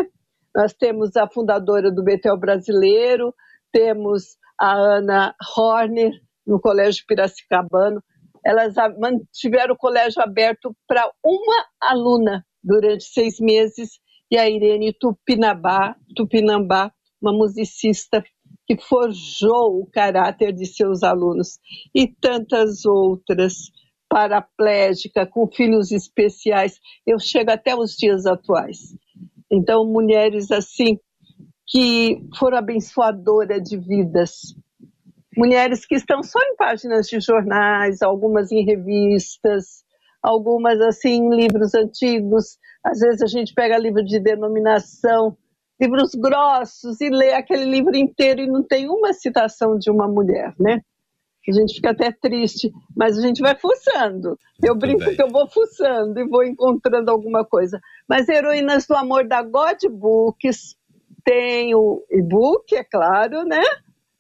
[0.56, 3.34] Nós temos a fundadora do Betel Brasileiro,
[3.72, 6.12] temos a Ana Horner,
[6.46, 8.04] no Colégio Piracicabano.
[8.46, 14.00] Elas mantiveram o colégio aberto para uma aluna durante seis meses,
[14.30, 18.24] e a Irene Tupinambá, Tupinambá uma musicista
[18.66, 21.60] que forjou o caráter de seus alunos,
[21.96, 23.54] e tantas outras,
[24.14, 28.96] paraplégica, com filhos especiais, eu chego até os dias atuais.
[29.52, 31.00] Então, mulheres assim,
[31.66, 34.56] que foram abençoadoras de vidas,
[35.36, 39.84] mulheres que estão só em páginas de jornais, algumas em revistas,
[40.22, 42.60] algumas assim em livros antigos.
[42.86, 45.36] Às vezes a gente pega livro de denominação,
[45.82, 50.54] livros grossos e lê aquele livro inteiro e não tem uma citação de uma mulher,
[50.60, 50.82] né?
[51.52, 54.38] A gente fica até triste, mas a gente vai fuçando.
[54.62, 57.80] Eu brinco que eu vou fuçando e vou encontrando alguma coisa.
[58.08, 60.76] Mas Heroínas do Amor da God Books
[61.24, 63.64] tem o e-book, é claro, né?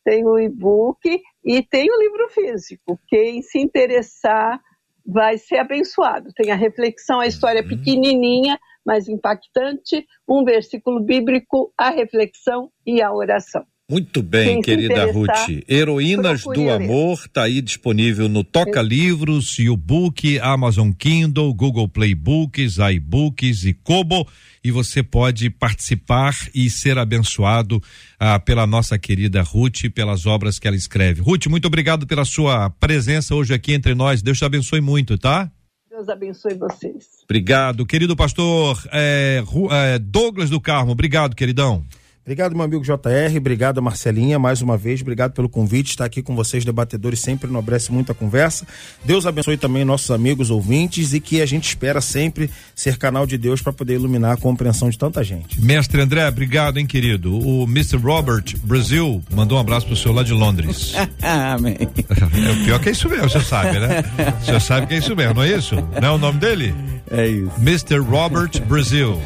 [0.03, 2.99] Tem o e-book e tem o livro físico.
[3.07, 4.59] Quem se interessar
[5.05, 6.31] vai ser abençoado.
[6.33, 7.67] Tem a reflexão, a história uhum.
[7.67, 13.65] pequenininha, mas impactante, um versículo bíblico, a reflexão e a oração.
[13.89, 15.63] Muito bem, Quem querida Ruth.
[15.67, 22.77] Heroínas do Amor está aí disponível no Toca Livros, book Amazon Kindle, Google Play Books,
[22.77, 24.25] iBooks e Kobo.
[24.63, 27.83] E você pode participar e ser abençoado
[28.17, 31.19] ah, pela nossa querida Ruth, pelas obras que ela escreve.
[31.19, 34.21] Ruth, muito obrigado pela sua presença hoje aqui entre nós.
[34.21, 35.51] Deus te abençoe muito, tá?
[35.89, 37.05] Deus abençoe vocês.
[37.25, 40.93] Obrigado, querido pastor é, é, Douglas do Carmo.
[40.93, 41.85] Obrigado, queridão.
[42.25, 43.37] Obrigado, meu amigo JR.
[43.37, 45.01] Obrigado, Marcelinha, mais uma vez.
[45.01, 45.89] Obrigado pelo convite.
[45.89, 48.65] Estar aqui com vocês, debatedores, sempre enobrece muita conversa.
[49.03, 53.37] Deus abençoe também nossos amigos ouvintes e que a gente espera sempre ser canal de
[53.37, 55.59] Deus para poder iluminar a compreensão de tanta gente.
[55.59, 57.37] Mestre André, obrigado, hein, querido.
[57.37, 57.97] O Mr.
[57.97, 60.93] Robert Brasil mandou um abraço pro senhor lá de Londres.
[61.21, 61.75] Amém.
[61.77, 64.01] É o pior que é isso mesmo, você sabe, né?
[64.41, 65.75] Você sabe que é isso mesmo, não é isso?
[66.01, 66.73] Não é o nome dele?
[67.11, 67.51] É isso.
[67.59, 67.97] Mr.
[67.97, 69.21] Robert Brasil.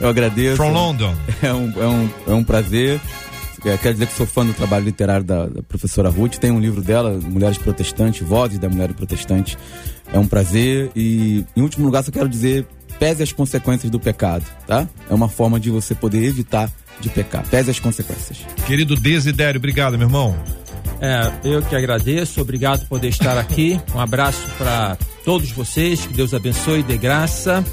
[0.00, 0.56] Eu agradeço.
[0.56, 1.14] From London.
[1.42, 3.00] É um, é um, é um prazer.
[3.64, 6.36] É, quero dizer que sou fã do trabalho literário da, da, professora Ruth.
[6.36, 9.58] Tem um livro dela, Mulheres Protestantes, Vozes da Mulher Protestante.
[10.12, 10.90] É um prazer.
[10.94, 12.66] E, em último lugar, só quero dizer:
[12.98, 14.88] pese as consequências do pecado, tá?
[15.10, 16.70] É uma forma de você poder evitar
[17.00, 17.44] de pecar.
[17.48, 18.38] Pese as consequências.
[18.66, 20.36] Querido Desidério, obrigado, meu irmão.
[21.00, 23.80] É, eu que agradeço, obrigado por poder estar aqui.
[23.94, 27.64] Um abraço para todos vocês, que Deus abençoe e dê graça.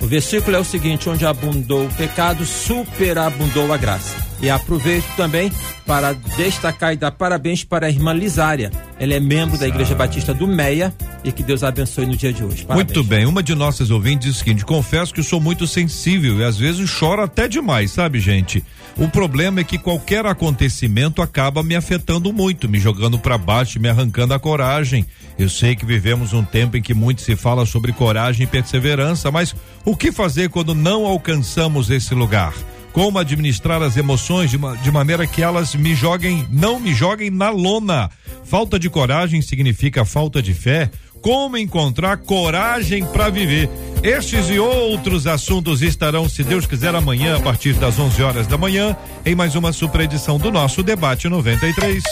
[0.00, 4.16] O versículo é o seguinte: onde abundou o pecado, superabundou a graça.
[4.40, 5.50] E aproveito também
[5.86, 8.70] para destacar e dar parabéns para a irmã Lisária.
[8.98, 12.44] Ela é membro da Igreja Batista do Meia e que Deus abençoe no dia de
[12.44, 12.64] hoje.
[12.64, 12.94] Parabéns.
[12.94, 13.24] Muito bem.
[13.24, 16.88] Uma de nossas ouvintes diz o seguinte: confesso que sou muito sensível e às vezes
[16.88, 18.62] choro até demais, sabe, gente?
[18.98, 23.90] O problema é que qualquer acontecimento acaba me afetando muito, me jogando para baixo, me
[23.90, 25.04] arrancando a coragem.
[25.38, 29.30] Eu sei que vivemos um tempo em que muito se fala sobre coragem e perseverança,
[29.30, 32.54] mas o que fazer quando não alcançamos esse lugar?
[32.96, 37.50] como administrar as emoções de, de maneira que elas me joguem, não me joguem na
[37.50, 38.10] lona.
[38.42, 40.90] Falta de coragem significa falta de fé.
[41.26, 43.68] Como encontrar coragem para viver?
[44.00, 48.56] Estes e outros assuntos estarão, se Deus quiser, amanhã, a partir das 11 horas da
[48.56, 52.04] manhã, em mais uma super edição do nosso Debate 93.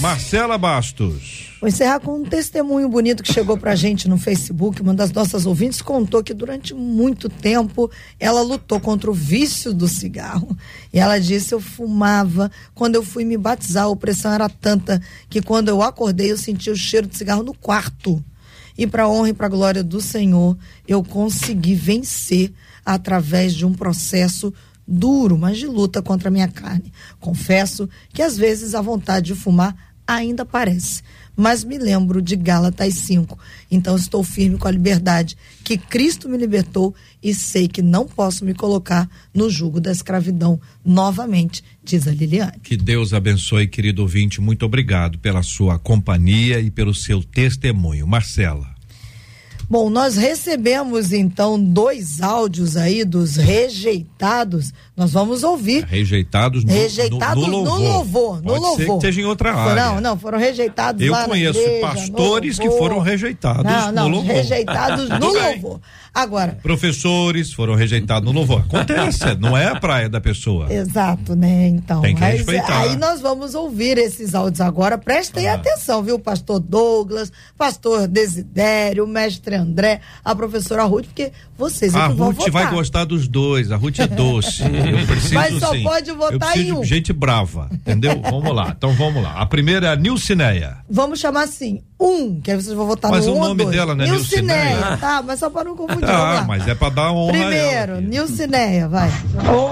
[0.00, 0.02] 93.
[0.02, 1.50] Marcela Bastos.
[1.60, 4.80] Vou encerrar com um testemunho bonito que chegou pra gente no Facebook.
[4.80, 9.86] Uma das nossas ouvintes contou que durante muito tempo ela lutou contra o vício do
[9.86, 10.56] cigarro.
[10.92, 12.50] E ela disse: Eu fumava.
[12.74, 16.72] Quando eu fui me batizar, a opressão era tanta que quando eu acordei eu sentia
[16.72, 18.24] o cheiro de cigarro no quarto.
[18.78, 20.56] e para honra e para glória do Senhor,
[20.88, 22.52] eu consegui vencer
[22.84, 24.52] através de um processo
[24.90, 26.92] duro, mas de luta contra a minha carne.
[27.20, 31.02] Confesso que às vezes a vontade de fumar ainda aparece,
[31.36, 33.38] mas me lembro de Gálatas 5.
[33.70, 38.44] Então estou firme com a liberdade que Cristo me libertou e sei que não posso
[38.44, 42.58] me colocar no jugo da escravidão novamente, diz a Liliane.
[42.62, 44.40] Que Deus abençoe, querido ouvinte.
[44.40, 48.06] Muito obrigado pela sua companhia e pelo seu testemunho.
[48.06, 48.79] Marcela.
[49.70, 54.72] Bom, nós recebemos então dois áudios aí dos rejeitados.
[54.96, 55.84] Nós vamos ouvir.
[55.84, 57.78] Rejeitados no, rejeitados no, no louvor.
[57.78, 58.42] No louvor.
[58.42, 58.86] Pode no ser louvor.
[58.86, 59.84] que esteja em outra área.
[59.84, 64.08] Não, não, foram rejeitados Eu lá conheço na igreja, pastores que foram rejeitados não, não,
[64.08, 64.34] no louvor.
[64.34, 65.80] rejeitados no louvor.
[66.12, 68.62] Agora, Professores foram rejeitados no louvor.
[68.62, 70.66] Acontece, não é a praia da pessoa.
[70.72, 71.68] Exato, né?
[71.68, 72.80] Então, Tem que mas respeitar.
[72.80, 74.98] aí nós vamos ouvir esses áudios agora.
[74.98, 76.18] Prestem atenção, viu?
[76.18, 82.36] Pastor Douglas, pastor Desidério, mestre André, a professora Ruth, porque vocês é A vão Ruth
[82.36, 82.50] votar.
[82.52, 83.70] vai gostar dos dois.
[83.72, 84.62] A Ruth é doce.
[84.62, 85.82] Eu preciso Mas só sim.
[85.82, 86.80] pode votar em um.
[86.80, 88.20] de gente brava, entendeu?
[88.30, 88.74] vamos lá.
[88.76, 89.34] Então vamos lá.
[89.40, 90.78] A primeira é a Nilcineia.
[90.88, 93.64] Vamos chamar assim, um, que aí vocês vão votar Mas no o um ou nome
[93.64, 93.76] dois.
[93.76, 95.22] dela não é Nilcineia, tá?
[95.22, 96.08] Mas só para não confundir.
[96.08, 98.00] Ah, mas é pra dar honra Primeiro.
[98.00, 99.10] Nilcineia, vai.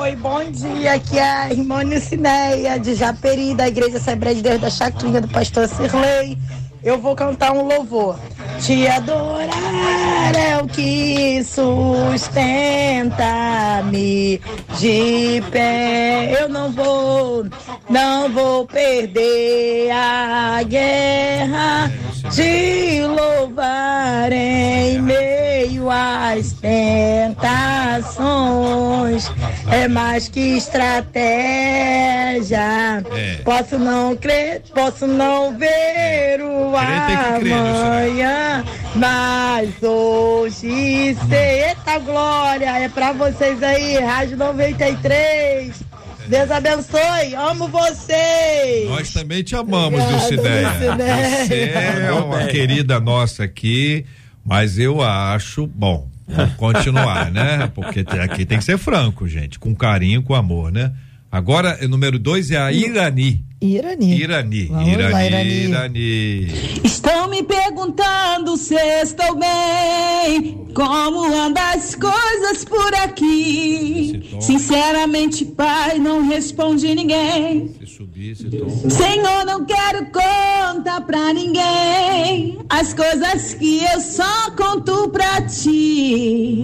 [0.00, 0.94] Oi, bom dia.
[0.94, 5.28] Aqui é a irmã Nilcineia, de Japeri, da Igreja Assembleia de Deus da Chacrinha, do
[5.28, 6.36] pastor Cirlei.
[6.82, 8.18] Eu vou cantar um louvor.
[8.60, 12.18] Te adorar é o que sustenta-me
[14.78, 16.36] de pé.
[16.40, 17.46] Eu não vou,
[17.88, 21.92] não vou perder a guerra.
[22.32, 27.38] Te louvar em meio às tentações.
[29.70, 31.18] É mais que estratégia.
[33.12, 33.36] É.
[33.44, 38.64] Posso não crer, posso não ver o Amanhã,
[38.94, 41.16] mas hoje.
[41.30, 45.88] Eita glória, é pra vocês aí, Rádio 93.
[46.28, 48.88] Deus abençoe, amo vocês.
[48.88, 50.02] Nós também te amamos.
[50.04, 50.68] Nilcineia.
[51.46, 51.72] Você
[52.06, 54.04] é uma querida nossa aqui,
[54.44, 57.70] mas eu acho, bom, vamos continuar, né?
[57.74, 60.92] Porque aqui tem que ser franco, gente, com carinho, com amor, né?
[61.30, 63.44] Agora, o número dois é a Irani.
[63.60, 64.18] Irani.
[64.18, 64.64] Irani.
[64.66, 65.50] Vamos Irani, lá, Irani.
[65.64, 66.46] Irani.
[66.84, 74.38] Estão me perguntando se estou bem, como andam as coisas por aqui.
[74.40, 77.74] Sinceramente, pai, não responde ninguém.
[77.80, 78.88] Se subir, esse tom.
[78.88, 86.62] Senhor, não quero contar pra ninguém as coisas que eu só conto pra ti.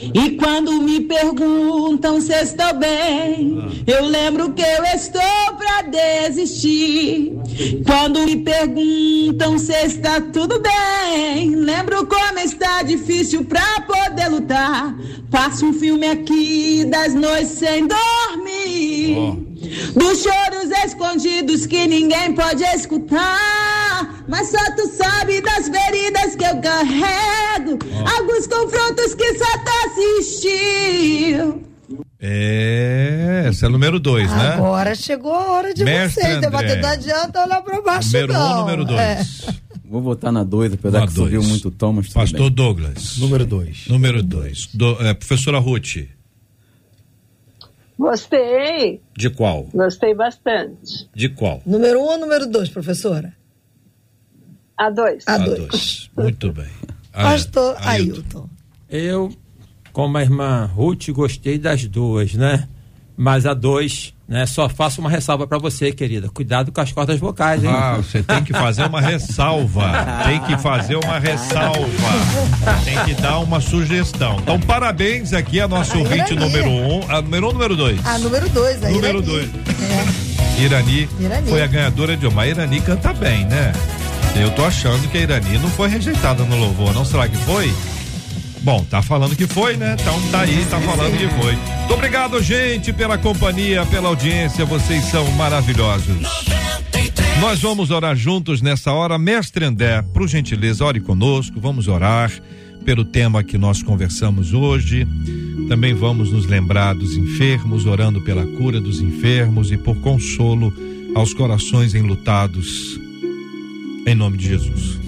[0.00, 5.22] E quando me perguntam se estou bem, eu lembro que eu estou
[5.56, 7.32] pra desistir.
[7.86, 14.94] Quando me perguntam se está tudo bem, lembro como está difícil pra poder lutar.
[15.30, 19.46] Faço um filme aqui das noites sem dormir.
[19.94, 24.15] Dos choros escondidos que ninguém pode escutar.
[24.28, 27.78] Mas só tu sabe das feridas que eu carrego.
[28.18, 31.62] Alguns confrontos que só tu assistiu.
[32.18, 34.54] É, essa é o número dois, né?
[34.54, 36.36] Agora chegou a hora de Mestre vocês.
[36.36, 36.40] André.
[36.50, 38.52] Debater não adianta olhar pra baixo, Número não.
[38.52, 39.00] um, número dois.
[39.00, 39.24] É.
[39.88, 41.46] Vou votar na 2, apesar Na que subiu dois.
[41.48, 42.50] muito o tom, mas Pastor bem.
[42.50, 43.18] Douglas.
[43.18, 43.84] Número dois.
[43.86, 44.66] Número dois.
[44.74, 46.08] Do- é, professora Ruth,
[47.98, 49.68] Gostei, de qual?
[49.72, 51.08] gostei bastante.
[51.14, 51.62] De qual?
[51.64, 53.32] Número um ou número dois, professora?
[54.78, 55.24] A dois.
[55.26, 55.58] A A dois.
[55.58, 56.10] dois.
[56.16, 56.66] Muito bem.
[57.12, 58.12] Pastor Ailton.
[58.20, 58.48] Ailton.
[58.90, 59.32] Eu,
[59.92, 62.68] como a irmã Ruth, gostei das duas, né?
[63.18, 64.44] Mas a dois, né?
[64.44, 66.28] Só faço uma ressalva pra você, querida.
[66.28, 67.70] Cuidado com as cordas vocais, hein?
[67.72, 69.90] Ah, você tem que fazer uma ressalva.
[70.26, 71.88] Tem que fazer uma ressalva.
[72.84, 74.36] Tem que dar uma sugestão.
[74.42, 76.40] Então, parabéns aqui a nosso A ouvinte Irani.
[76.40, 77.10] número um.
[77.10, 77.98] A número um, número dois.
[78.04, 78.84] Ah, número dois.
[78.84, 79.26] A Número Irani.
[79.26, 79.50] dois.
[80.58, 80.62] É.
[80.62, 81.48] Irani, Irani.
[81.48, 82.42] foi a ganhadora de uma.
[82.42, 83.72] A Irani canta bem, né?
[84.40, 87.04] Eu tô achando que a Irani não foi rejeitada no louvor, não?
[87.04, 87.72] Será que foi?
[88.60, 89.96] Bom, tá falando que foi, né?
[89.98, 91.54] Então tá aí, tá falando que foi.
[91.54, 94.64] Muito obrigado, gente, pela companhia, pela audiência.
[94.64, 96.16] Vocês são maravilhosos.
[97.40, 99.18] Nós vamos orar juntos nessa hora.
[99.18, 101.60] Mestre André, por gentileza, ore conosco.
[101.60, 102.32] Vamos orar
[102.84, 105.06] pelo tema que nós conversamos hoje.
[105.68, 110.72] Também vamos nos lembrar dos enfermos, orando pela cura dos enfermos e por consolo
[111.14, 113.05] aos corações enlutados.
[114.06, 114.98] Em nome de Jesus.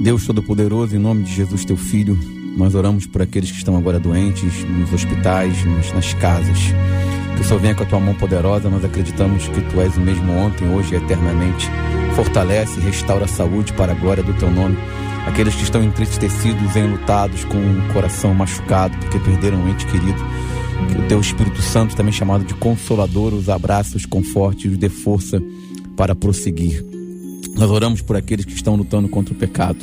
[0.00, 2.18] Deus Todo-Poderoso, em nome de Jesus, teu filho,
[2.56, 6.58] nós oramos por aqueles que estão agora doentes, nos hospitais, nos- nas casas.
[7.34, 10.00] Que o Senhor venha com a tua mão poderosa, nós acreditamos que tu és o
[10.00, 11.68] mesmo ontem, hoje e eternamente.
[12.14, 14.76] Fortalece e restaura a saúde para a glória do teu nome.
[15.26, 20.24] aqueles que estão entristecidos, enlutados, com o coração machucado porque perderam um ente querido.
[20.88, 24.88] Que o teu Espírito Santo, também chamado de Consolador, os abraça, os conforte, os dê
[24.88, 25.42] força
[25.96, 26.84] para prosseguir.
[27.56, 29.78] Nós oramos por aqueles que estão lutando contra o pecado,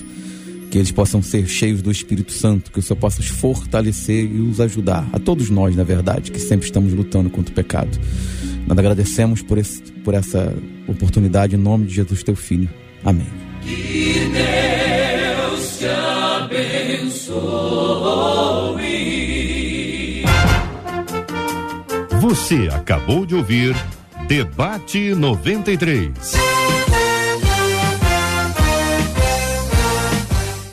[0.70, 4.40] que eles possam ser cheios do Espírito Santo, que o Senhor possa os fortalecer e
[4.40, 8.00] os ajudar, a todos nós, na verdade, que sempre estamos lutando contra o pecado.
[8.68, 10.56] Nós agradecemos por, esse, por essa
[10.88, 12.70] oportunidade em nome de Jesus, teu Filho.
[13.04, 13.28] Amém.
[13.62, 17.34] Que Deus te abençoe.
[22.22, 23.76] Você acabou de ouvir
[24.28, 26.53] Debate 93.